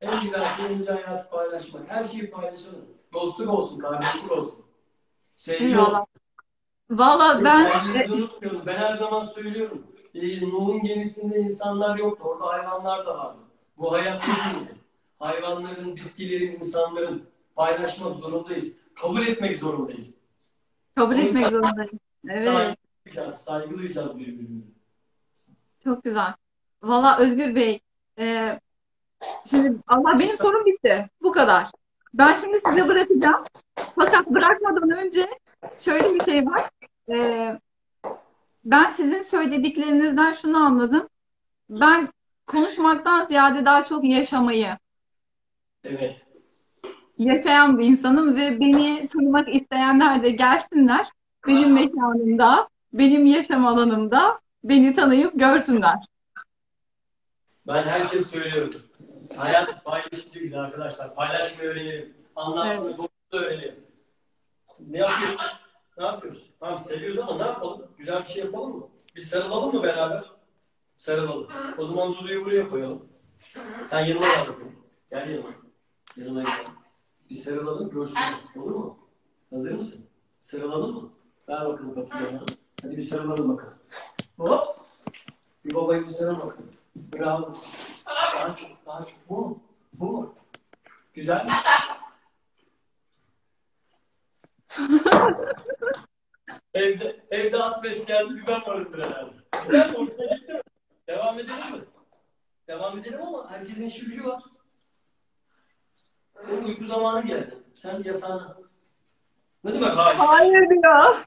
En 0.00 0.22
güzel 0.24 0.56
şeyimiz 0.56 0.88
hayatı 0.88 1.30
paylaşmak. 1.30 1.90
Her 1.90 2.04
şeyi 2.04 2.30
paylaşalım. 2.30 2.84
Dostluk 3.12 3.48
olsun, 3.50 3.78
kardeşlik 3.78 4.32
olsun. 4.32 4.64
Sevgi 5.34 5.64
Eyvallah. 5.64 6.00
olsun. 6.00 6.06
Valla 6.90 7.44
ben 7.44 7.70
unutmayalım. 8.12 8.66
Ben 8.66 8.76
her 8.76 8.94
zaman 8.94 9.24
söylüyorum. 9.24 9.86
Ee, 10.14 10.40
Nuh'un 10.40 10.82
gemisinde 10.82 11.38
insanlar 11.38 11.96
yoktu. 11.98 12.24
Orada 12.24 12.46
hayvanlar 12.46 13.06
da 13.06 13.18
vardı. 13.18 13.38
Bu 13.78 13.92
hayat 13.92 14.28
hepimizin. 14.28 14.76
Hayvanların, 15.18 15.96
bitkilerin, 15.96 16.52
insanların 16.52 17.28
paylaşmak 17.56 18.16
zorundayız. 18.16 18.72
Kabul 18.94 19.26
etmek 19.26 19.56
zorundayız. 19.56 20.14
kabul 20.94 21.18
etmek 21.18 21.52
zorundayım. 21.52 22.00
Evet, 22.28 22.78
saygı 23.34 23.78
duyacağız 23.78 24.18
birbirimize. 24.18 24.66
çok 25.84 26.04
güzel. 26.04 26.34
Valla 26.82 27.18
Özgür 27.18 27.54
Bey, 27.54 27.80
e, 28.18 28.58
şimdi 29.44 29.78
Allah 29.86 30.18
benim 30.18 30.36
sorum 30.36 30.66
bitti. 30.66 31.10
Bu 31.22 31.32
kadar. 31.32 31.70
Ben 32.14 32.34
şimdi 32.34 32.60
size 32.66 32.88
bırakacağım. 32.88 33.44
Fakat 33.96 34.26
bırakmadan 34.26 34.90
önce 34.90 35.28
şöyle 35.78 36.14
bir 36.14 36.22
şey 36.24 36.46
var. 36.46 36.70
E, 37.14 37.58
ben 38.64 38.90
sizin 38.90 39.22
söylediklerinizden 39.22 40.32
şunu 40.32 40.56
anladım. 40.66 41.08
Ben 41.70 42.08
konuşmaktan 42.46 43.26
ziyade 43.26 43.64
daha 43.64 43.84
çok 43.84 44.04
yaşamayı, 44.04 44.78
Evet. 45.84 46.26
yaşayan 47.18 47.78
bir 47.78 47.86
insanım 47.86 48.36
ve 48.36 48.60
beni 48.60 49.08
tanımak 49.08 49.54
isteyenler 49.54 50.22
de 50.22 50.30
gelsinler. 50.30 51.08
Benim 51.46 51.72
mekanımda, 51.72 52.68
benim 52.92 53.26
yaşam 53.26 53.66
alanımda 53.66 54.40
beni 54.64 54.94
tanıyıp 54.94 55.32
görsünler. 55.34 56.06
Ben 57.66 57.82
herkes 57.82 58.30
söylüyorum. 58.30 58.70
Hayat 59.36 59.84
paylaşımcı 59.84 60.38
güzel 60.38 60.60
arkadaşlar. 60.60 61.14
Paylaşmayı 61.14 61.70
öğrenelim. 61.70 62.14
Anlatmayı, 62.36 62.94
Evet. 62.98 63.10
öğrenelim. 63.32 63.85
Ne 64.80 64.98
yapıyoruz? 64.98 65.40
Ne 65.98 66.04
yapıyoruz? 66.04 66.50
Tamam 66.60 66.78
seviyoruz 66.78 67.18
ama 67.18 67.36
ne 67.36 67.42
yapalım? 67.42 67.86
Güzel 67.98 68.20
bir 68.20 68.28
şey 68.28 68.44
yapalım 68.44 68.76
mı? 68.76 68.88
Biz 69.16 69.28
sarılalım 69.28 69.74
mı 69.74 69.82
beraber? 69.82 70.24
Sarılalım. 70.96 71.48
O 71.78 71.84
zaman 71.84 72.14
Dudu'yu 72.14 72.44
buraya 72.44 72.68
koyalım. 72.68 73.08
Sen 73.86 74.00
yanıma 74.00 74.26
gel 74.26 74.48
bakayım. 74.48 74.76
Gel 75.10 75.30
yanıma. 75.30 75.48
Yanıma 76.16 76.42
gel. 76.42 76.66
Bir 77.30 77.34
sarılalım 77.34 77.90
görsünler. 77.90 78.34
Olur 78.56 78.74
mu? 78.74 78.98
Hazır 79.50 79.74
mısın? 79.74 80.06
Sarılalım 80.40 80.94
mı? 80.94 81.10
Ver 81.48 81.64
bakalım 81.66 81.94
patlıcanı. 81.94 82.42
Hadi 82.82 82.96
bir 82.96 83.02
sarılalım 83.02 83.56
bakalım. 83.56 83.74
Hop. 84.38 84.66
Bir 85.64 85.74
babayı 85.74 86.04
bir 86.04 86.08
sarıl 86.08 86.34
bakalım. 86.36 86.70
Bravo. 86.96 87.52
Daha 88.06 88.54
çok, 88.54 88.70
daha 88.86 89.04
çok. 89.04 89.28
Bu 89.28 89.36
mu? 89.36 89.62
Bu 89.92 90.04
mu? 90.12 90.34
Güzel 91.14 91.44
mi? 91.44 91.50
Evde, 96.74 97.26
evde 97.30 97.62
at 97.62 97.84
geldi, 98.06 98.34
bir 98.34 98.46
ben 98.46 98.62
varımdır 98.66 98.98
herhalde. 98.98 99.32
Güzel? 99.62 99.94
Hoşuna 99.94 100.36
gitti 100.36 100.52
mi? 100.52 100.60
Devam 101.08 101.38
edelim 101.38 101.72
mi? 101.72 101.84
Devam 102.68 102.98
edelim 102.98 103.22
ama 103.22 103.50
herkesin 103.50 103.86
işi 103.86 104.04
gücü 104.06 104.24
var. 104.24 104.42
Senin 106.40 106.64
uyku 106.64 106.84
zamanı 106.84 107.26
geldi. 107.26 107.54
Sen 107.74 108.02
yatağına. 108.04 108.56
Ne 109.64 109.74
demek 109.74 109.96
hayır? 109.96 110.18
Hayır 110.18 110.68
diyor. 110.68 111.24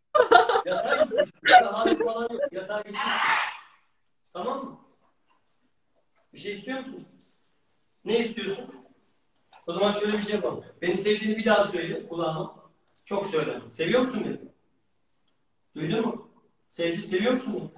Yatağa 0.65 1.03
gideceksin. 1.03 1.39
Yatağa 1.49 1.79
hayır 1.79 1.99
falan 1.99 2.21
yok. 2.21 2.41
Yatağa 2.51 2.81
gideceksin. 2.81 3.11
Tamam 4.33 4.65
mı? 4.65 4.79
Bir 6.33 6.39
şey 6.39 6.51
istiyor 6.51 6.79
musun? 6.79 7.07
Ne 8.05 8.19
istiyorsun? 8.19 8.75
O 9.67 9.73
zaman 9.73 9.91
şöyle 9.91 10.17
bir 10.17 10.21
şey 10.21 10.35
yapalım. 10.35 10.65
Beni 10.81 10.95
sevdiğini 10.95 11.37
bir 11.37 11.45
daha 11.45 11.63
söyle 11.63 12.07
kulağıma. 12.07 12.58
Çok 13.09 13.27
söyle. 13.27 13.61
Seviyor 13.71 14.01
musun 14.01 14.23
beni? 14.25 14.39
Duydun 15.75 16.05
mu? 16.05 16.29
Sevgi 16.69 17.01
seviyor 17.01 17.33
musun 17.33 17.55
beni? 17.55 17.69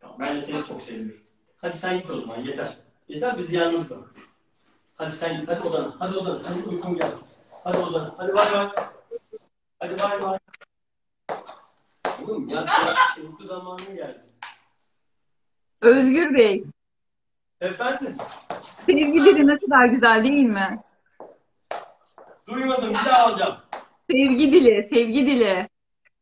Tamam, 0.00 0.16
ben 0.20 0.36
de 0.36 0.42
seni 0.42 0.64
çok 0.64 0.82
seviyorum. 0.82 1.20
Hadi 1.56 1.76
sen 1.76 1.98
git 1.98 2.10
o 2.10 2.16
zaman 2.20 2.40
yeter. 2.40 2.76
Yeter 3.08 3.38
biz 3.38 3.52
yalnız 3.52 3.90
bırak. 3.90 4.14
Hadi 4.94 5.12
sen 5.12 5.40
git. 5.40 5.48
Hadi 5.48 5.68
odana. 5.68 5.96
Hadi 5.98 6.16
odana. 6.16 6.38
Senin 6.38 6.62
uykun 6.62 6.94
geldi. 6.94 7.16
Hadi 7.64 7.78
odana. 7.78 8.14
Hadi 8.16 8.34
bay 8.34 8.52
bay. 8.52 8.70
Hadi 9.78 10.02
bay 10.02 10.22
bay. 10.22 10.38
Oğlum 12.22 12.48
yat. 12.48 12.70
Uyku 13.22 13.44
zamanı 13.44 13.94
geldi. 13.94 14.22
Özgür 15.80 16.34
Bey, 16.34 16.64
Efendim? 17.60 18.16
sevgi 18.86 19.24
dili 19.24 19.46
ne 19.46 19.58
kadar 19.58 19.86
güzel 19.86 20.24
değil 20.24 20.44
mi? 20.44 20.82
Duymadım. 22.48 22.90
Bir 22.90 22.94
daha 22.94 23.26
alacağım. 23.26 23.56
Sevgi 24.10 24.52
dili, 24.52 24.88
sevgi 24.92 25.26
dili. 25.26 25.68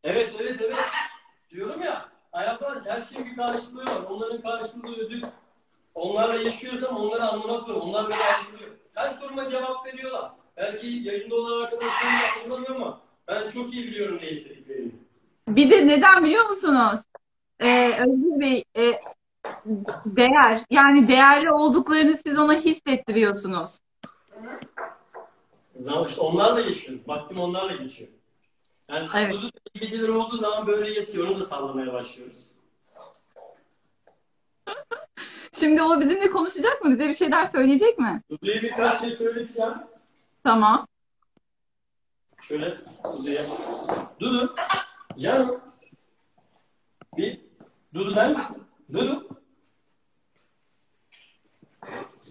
Evet 0.05 0.33
evet 0.41 0.61
evet. 0.65 0.77
Diyorum 1.51 1.83
ya 1.83 2.09
hayatlar 2.33 2.79
her 2.85 3.01
şeyin 3.01 3.27
bir 3.27 3.37
karşılığı 3.37 3.83
var. 3.83 4.03
Onların 4.11 4.43
karşılığı 4.43 4.97
ödül. 4.97 5.23
Onlarla 5.95 6.35
yaşıyorsam 6.35 6.97
onları 6.97 7.25
anlamak 7.29 7.67
zor. 7.67 7.75
Onlar 7.75 8.09
beni 8.09 8.17
anlıyor. 8.17 8.71
Her 8.95 9.09
soruma 9.09 9.47
cevap 9.47 9.87
veriyorlar. 9.87 10.31
Belki 10.57 10.87
yayında 10.87 11.35
olan 11.35 11.65
arkadaşlarım 11.65 12.45
anlamıyor 12.45 12.77
ama 12.77 13.01
ben 13.29 13.49
çok 13.49 13.75
iyi 13.75 13.87
biliyorum 13.87 14.19
ne 14.23 14.31
istediklerini. 14.31 14.91
Bir 15.49 15.71
de 15.71 15.87
neden 15.87 16.25
biliyor 16.25 16.49
musunuz? 16.49 17.01
Ee, 17.61 17.89
Özgür 17.89 18.41
Bey, 18.41 18.65
e, 18.77 18.83
değer, 20.07 20.61
yani 20.71 21.09
değerli 21.09 21.51
olduklarını 21.51 22.17
siz 22.17 22.39
ona 22.39 22.55
hissettiriyorsunuz. 22.55 23.79
Zaman 25.77 26.09
işte 26.09 26.21
onlarla 26.21 26.61
yaşıyorum. 26.61 27.05
Vaktim 27.07 27.41
onlarla 27.41 27.77
geçiyor. 27.77 28.11
Yani 28.89 29.09
Evet. 29.15 29.35
İyi 29.75 29.81
geceler 29.81 30.09
olduğu 30.09 30.37
zaman 30.37 30.67
böyle 30.67 30.95
yatıyor. 31.01 31.29
Onu 31.29 31.39
da 31.41 31.43
sallamaya 31.45 31.93
başlıyoruz. 31.93 32.47
Şimdi 35.53 35.83
o 35.83 36.01
bizimle 36.01 36.31
konuşacak 36.31 36.85
mı? 36.85 36.91
Bize 36.91 37.09
bir 37.09 37.15
şeyler 37.15 37.47
söyleyecek 37.47 37.99
mi? 37.99 38.23
Dudu'ya 38.31 38.63
birkaç 38.63 39.01
şey 39.01 39.13
söyleyeceğim. 39.13 39.75
Tamam. 40.45 40.87
Şöyle 42.43 42.79
Dudu'ya. 43.05 43.45
Dudu. 44.21 44.55
Canım. 45.19 45.61
Bir 47.17 47.41
Dudu 47.95 48.17
der 48.17 48.31
misin? 48.31 48.65
Dudu. 48.93 49.29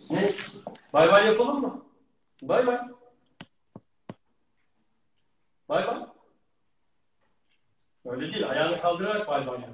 Ne? 0.10 0.30
Bay 0.94 1.12
bay 1.12 1.28
yapalım 1.28 1.62
mı? 1.62 1.86
Bay 2.42 2.68
bay. 2.68 2.80
Bay 5.69 5.88
bay. 5.88 6.08
Öyle 8.06 8.34
değil. 8.34 8.49
Ayağını 8.49 8.82
kaldırarak 8.82 9.28
bay 9.28 9.47
bay 9.47 9.62
yap. 9.62 9.69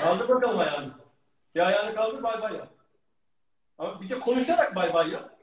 Kaldır 0.00 0.28
bakalım 0.28 0.58
ayağını. 0.58 0.94
Bir 1.54 1.66
ayağını 1.66 1.94
kaldır 1.94 2.22
bay 2.22 2.42
bay 2.42 2.54
yap. 2.56 2.68
Ama 3.78 4.00
bir 4.00 4.08
de 4.08 4.20
konuşarak 4.20 4.76
bay 4.76 4.94
bay 4.94 5.10
yap. 5.10 5.38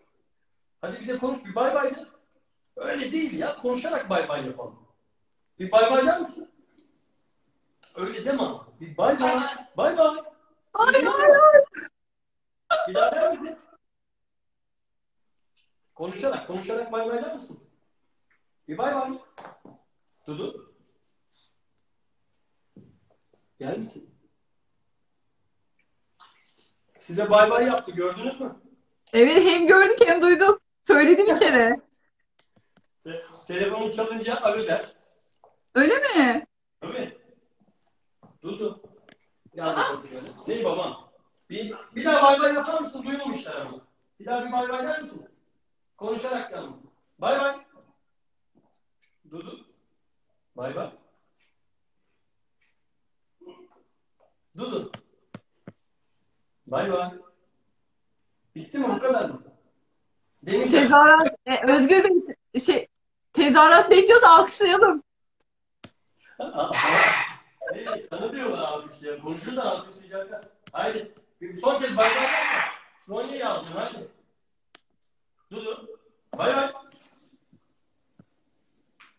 Hadi 0.82 1.00
bir 1.00 1.08
de 1.08 1.18
konuş. 1.18 1.46
Bir 1.46 1.56
bay 1.56 1.76
bay 1.76 1.96
de. 1.96 2.06
Öyle 2.76 3.12
değil 3.12 3.40
ya. 3.40 3.58
Konuşarak 3.58 4.10
bay 4.10 4.30
bay 4.30 4.46
yapalım. 4.46 4.88
Bir 5.60 5.72
bay 5.72 5.92
bay 5.92 6.06
der 6.06 6.20
misin? 6.20 6.52
Öyle 7.96 8.26
deme 8.26 8.44
ama. 8.44 8.68
Bir 8.80 8.98
bay 8.98 9.20
bay. 9.20 9.40
Bay 9.78 9.98
bay. 9.98 10.18
Ay, 10.74 10.96
ay, 10.96 11.06
ay. 11.08 11.62
Bir 12.88 12.94
daha 12.94 13.12
der 13.12 13.32
misin? 13.32 13.60
Konuşarak, 15.96 16.48
konuşarak 16.48 16.92
bay 16.92 17.10
bay 17.10 17.24
der 17.24 17.36
misin? 17.36 17.67
Bir 18.68 18.78
bay 18.78 18.96
bay. 18.96 19.12
Dudu. 20.28 20.74
Gel 23.60 23.78
misin? 23.78 24.10
Size 26.98 27.30
bay 27.30 27.50
bay 27.52 27.66
yaptı 27.66 27.92
gördünüz 27.92 28.40
mü? 28.42 28.56
Evet 29.14 29.44
hem 29.44 29.68
gördük 29.68 29.98
hem 30.06 30.22
duyduk. 30.22 30.62
Söyledi 30.88 31.28
bir 31.28 31.40
kere. 31.40 31.82
Te- 33.04 33.24
telefonu 33.48 33.94
çalınca 33.94 34.42
alo 34.42 34.68
der. 34.68 34.86
Öyle 35.76 35.94
mi? 36.00 36.46
Tabii. 36.82 37.18
Dudu. 38.42 38.82
Bakalım 39.58 40.08
şöyle. 40.08 40.28
Ney 40.48 40.66
babam? 40.66 41.10
Bir, 41.50 41.76
bir 41.96 42.06
daha 42.06 42.24
bay 42.24 42.40
bay 42.40 42.54
yapar 42.54 42.82
mısın? 42.82 43.04
Duymamışlar 43.04 43.56
ama. 43.62 43.88
Bir 44.20 44.26
daha 44.26 44.46
bir 44.46 44.52
bay 44.52 44.70
bay 44.70 44.84
der 44.88 45.02
misin? 45.02 45.30
Konuşarak 45.98 46.52
yanım. 46.52 46.92
Bay 47.20 47.40
bay. 47.40 47.67
Dudu. 49.32 49.66
Bay 50.56 50.76
bay. 50.76 50.92
Dudu. 54.58 54.92
Bay 56.68 56.92
bay. 56.92 57.12
Bitti 58.56 58.80
mi? 58.80 58.88
Bu 58.90 59.00
kadar 59.00 59.30
mı? 59.30 59.42
Demin 60.44 60.72
Tezahürat, 60.72 61.36
e, 61.46 61.72
Özgür 61.74 62.04
Bey 62.04 62.62
şey, 62.62 62.88
tezahürat 63.34 63.92
bekliyorsa 63.92 64.30
alkışlayalım. 64.30 65.04
hey, 67.74 68.02
sana 68.10 68.34
diyorlar 68.34 68.60
alkış 68.60 69.02
ya. 69.02 69.20
Konuşur 69.22 69.56
da 69.56 69.64
alkışlayacaklar. 69.64 70.46
Haydi. 70.72 71.12
Bir 71.42 71.58
son 71.58 71.82
kez 71.82 71.98
bay 71.98 72.06
bay 72.06 72.24
yapma. 72.24 72.74
Ronya'yı 73.10 73.50
alacağım 73.50 73.78
haydi. 73.78 74.08
Dudu. 75.52 76.00
Bay 76.38 76.56
bay. 76.56 76.87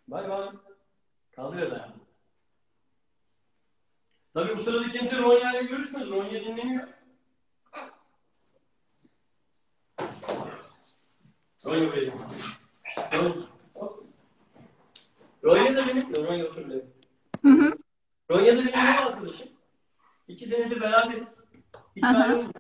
Bay 0.08 0.28
bay. 0.28 0.48
Kaldır 1.36 1.58
ya 1.58 1.70
da. 1.70 1.88
Tabii 4.34 4.56
bu 4.56 4.62
sırada 4.62 4.90
kimse 4.90 5.18
Ronya 5.18 5.52
ile 5.52 5.62
görüşmedi. 5.62 6.10
Ronya 6.10 6.44
dinleniyor. 6.44 6.88
Ronya 11.64 11.92
benim. 11.96 12.12
Ronya. 13.12 13.48
Ronya 15.44 15.76
da 15.76 15.86
benim. 15.86 16.16
Ronya 16.16 16.46
otur 16.46 16.70
benim. 16.70 16.92
Hı 17.42 17.48
hı. 17.48 17.78
Ronya'da 18.30 18.64
benim 18.64 19.06
arkadaşım. 19.06 19.48
İki 20.28 20.46
senedir 20.46 20.80
beraberiz. 20.80 21.40
Hiç 21.96 22.04
ayrılmadık. 22.04 22.56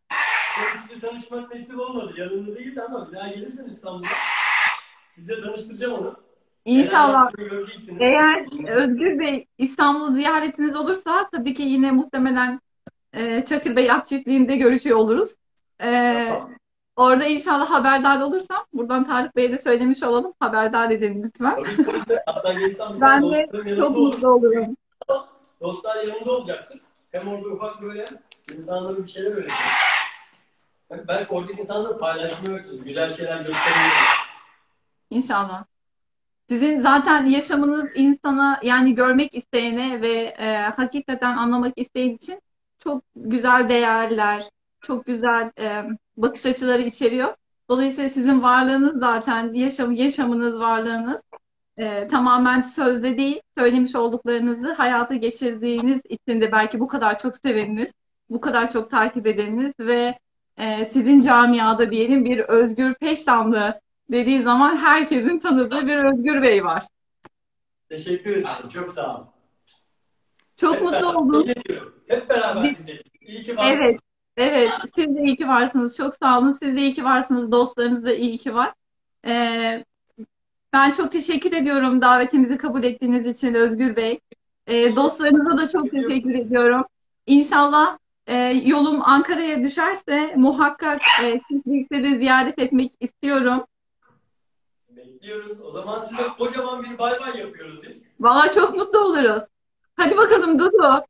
Kendisiyle 0.54 1.00
tanışmak 1.00 1.54
nasip 1.54 1.78
olmadı. 1.80 2.14
Yanında 2.16 2.56
değildi 2.56 2.82
ama 2.82 3.08
bir 3.08 3.16
daha 3.16 3.28
gelirsen 3.28 3.64
İstanbul'a 3.64 4.08
sizle 5.10 5.40
tanıştıracağım 5.40 5.92
onu. 5.92 6.27
İnşallah. 6.68 7.30
Eğer 8.00 8.46
Özgür 8.68 9.18
Bey 9.18 9.46
İstanbul 9.58 10.08
ziyaretiniz 10.08 10.76
olursa 10.76 11.28
tabii 11.32 11.54
ki 11.54 11.62
yine 11.62 11.92
muhtemelen 11.92 12.60
e, 13.12 13.44
Çakır 13.44 13.76
Bey 13.76 13.90
At 13.90 14.06
Çiftliği'nde 14.06 14.56
görüşüyor 14.56 14.96
oluruz. 14.96 15.34
E, 15.82 16.14
orada 16.96 17.24
inşallah 17.24 17.70
haberdar 17.70 18.20
olursam 18.20 18.64
buradan 18.72 19.04
Tarık 19.04 19.36
Bey'e 19.36 19.52
de 19.52 19.58
söylemiş 19.58 20.02
olalım. 20.02 20.32
Haberdar 20.40 20.90
edin 20.90 21.22
lütfen. 21.22 21.56
Ben 23.00 23.22
de 23.30 23.76
Çok 23.76 23.96
mutlu 23.96 24.28
olurum. 24.28 24.76
Dostlar 25.60 26.04
yanımda 26.04 26.32
olacaktır. 26.32 26.80
Hem 27.12 27.28
orada 27.28 27.48
ufak 27.48 27.82
böyle 27.82 28.04
insanlara 28.56 28.96
bir 28.96 29.08
şeyler. 29.08 29.48
Bak 30.90 31.08
belki 31.08 31.34
oradaki 31.34 31.62
insanları 31.62 31.98
paylaşmayı 31.98 32.54
öğretiriz. 32.54 32.84
Güzel 32.84 33.10
şeyler 33.10 33.40
göstermeyi 33.40 33.90
İnşallah. 35.10 35.64
Sizin 36.48 36.80
zaten 36.80 37.26
yaşamınız 37.26 37.86
insana 37.94 38.60
yani 38.62 38.94
görmek 38.94 39.34
isteyene 39.34 40.00
ve 40.00 40.12
e, 40.38 40.56
hakikaten 40.56 41.36
anlamak 41.36 41.72
isteyen 41.76 42.10
için 42.10 42.40
çok 42.78 43.04
güzel 43.16 43.68
değerler, 43.68 44.48
çok 44.80 45.06
güzel 45.06 45.50
e, 45.58 45.84
bakış 46.16 46.46
açıları 46.46 46.82
içeriyor. 46.82 47.34
Dolayısıyla 47.68 48.10
sizin 48.10 48.42
varlığınız 48.42 48.98
zaten 48.98 49.52
yaşam, 49.52 49.92
yaşamınız, 49.92 50.58
varlığınız 50.60 51.22
e, 51.76 52.06
tamamen 52.06 52.60
sözde 52.60 53.18
değil, 53.18 53.40
söylemiş 53.58 53.94
olduklarınızı 53.94 54.72
hayata 54.72 55.14
geçirdiğiniz 55.14 56.00
için 56.08 56.40
de 56.40 56.52
belki 56.52 56.80
bu 56.80 56.88
kadar 56.88 57.18
çok 57.18 57.36
seveniniz, 57.36 57.92
bu 58.30 58.40
kadar 58.40 58.70
çok 58.70 58.90
takip 58.90 59.26
edeniniz 59.26 59.72
ve 59.80 60.18
e, 60.56 60.84
sizin 60.84 61.20
camiada 61.20 61.90
diyelim 61.90 62.24
bir 62.24 62.38
Özgür 62.38 62.94
Peştamlı 62.94 63.80
dediği 64.10 64.42
zaman 64.42 64.76
herkesin 64.76 65.38
tanıdığı 65.38 65.86
bir 65.86 65.96
Özgür 65.96 66.42
Bey 66.42 66.64
var. 66.64 66.82
Teşekkür 67.88 68.30
ederim. 68.30 68.68
Çok 68.72 68.90
sağ 68.90 69.16
olun. 69.16 69.26
Çok 70.56 70.74
Hep 70.74 70.82
mutlu 70.82 71.08
oldum. 71.08 71.48
Hep 72.08 72.30
beraber 72.30 72.62
Bir- 72.62 72.76
güzeliz. 72.76 73.02
İyi 73.20 73.42
ki 73.42 73.56
varsınız. 73.56 73.78
Evet, 73.78 73.98
evet. 74.36 74.70
Siz 74.96 75.16
de 75.16 75.22
iyi 75.22 75.36
ki 75.36 75.48
varsınız. 75.48 75.96
Çok 75.96 76.14
sağ 76.14 76.38
olun. 76.38 76.52
Siz 76.52 76.76
de 76.76 76.80
iyi 76.80 76.94
ki 76.94 77.04
varsınız. 77.04 77.52
Dostlarınız 77.52 78.04
da 78.04 78.14
iyi 78.14 78.38
ki 78.38 78.54
var. 78.54 78.72
Ee, 79.26 79.84
ben 80.72 80.92
çok 80.92 81.12
teşekkür 81.12 81.52
ediyorum 81.52 82.02
davetimizi 82.02 82.56
kabul 82.56 82.84
ettiğiniz 82.84 83.26
için 83.26 83.54
Özgür 83.54 83.96
Bey. 83.96 84.20
Ee, 84.66 84.96
dostlarınıza 84.96 85.58
da 85.58 85.68
çok 85.68 85.90
teşekkür 85.90 86.34
ediyorum. 86.34 86.84
İnşallah 87.26 87.98
e, 88.26 88.34
yolum 88.64 89.02
Ankara'ya 89.02 89.62
düşerse 89.62 90.34
muhakkak 90.36 91.00
e, 91.22 91.40
siz 91.48 91.66
birlikte 91.66 92.02
de 92.02 92.18
ziyaret 92.18 92.58
etmek 92.58 92.92
istiyorum. 93.00 93.64
Bekliyoruz. 95.28 95.60
O 95.60 95.70
zaman 95.70 96.00
size 96.00 96.22
kocaman 96.38 96.82
bir 96.84 96.98
bay 96.98 97.20
bay 97.20 97.40
yapıyoruz 97.40 97.82
biz. 97.82 98.06
Vallahi 98.20 98.54
çok 98.54 98.74
mutlu 98.74 98.98
oluruz. 98.98 99.42
Hadi 99.96 100.16
bakalım 100.16 100.58
Dudu. 100.58 101.04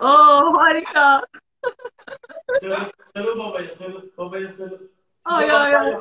Oo 0.00 0.58
harika. 0.58 1.26
Sarıl, 2.60 2.76
sarıl 3.04 3.38
babaya, 3.38 3.68
sarıl. 3.68 4.02
Babaya 4.18 4.48
sarıl. 4.48 4.78
Size 4.78 4.88
Ay, 5.24 5.50
ay, 5.50 5.76
ay. 5.76 5.94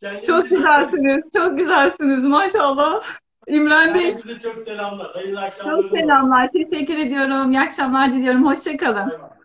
Kendinize 0.00 0.26
Çok 0.26 0.50
güzelsiniz. 0.50 1.24
Çok 1.36 1.58
güzelsiniz 1.58 2.24
maşallah. 2.24 3.02
İmrendik. 3.46 4.04
Herkese 4.04 4.40
çok 4.40 4.60
selamlar. 4.60 5.12
Hayırlı 5.12 5.40
akşamlar. 5.40 5.82
Çok 5.82 5.98
selamlar. 5.98 6.50
Teşekkür 6.52 6.96
ediyorum. 6.96 7.52
İyi 7.52 7.60
akşamlar 7.60 8.12
diliyorum. 8.12 8.46
Hoşça 8.46 8.76
kalın. 8.76 9.10
Bay 9.10 9.22
bay. 9.22 9.37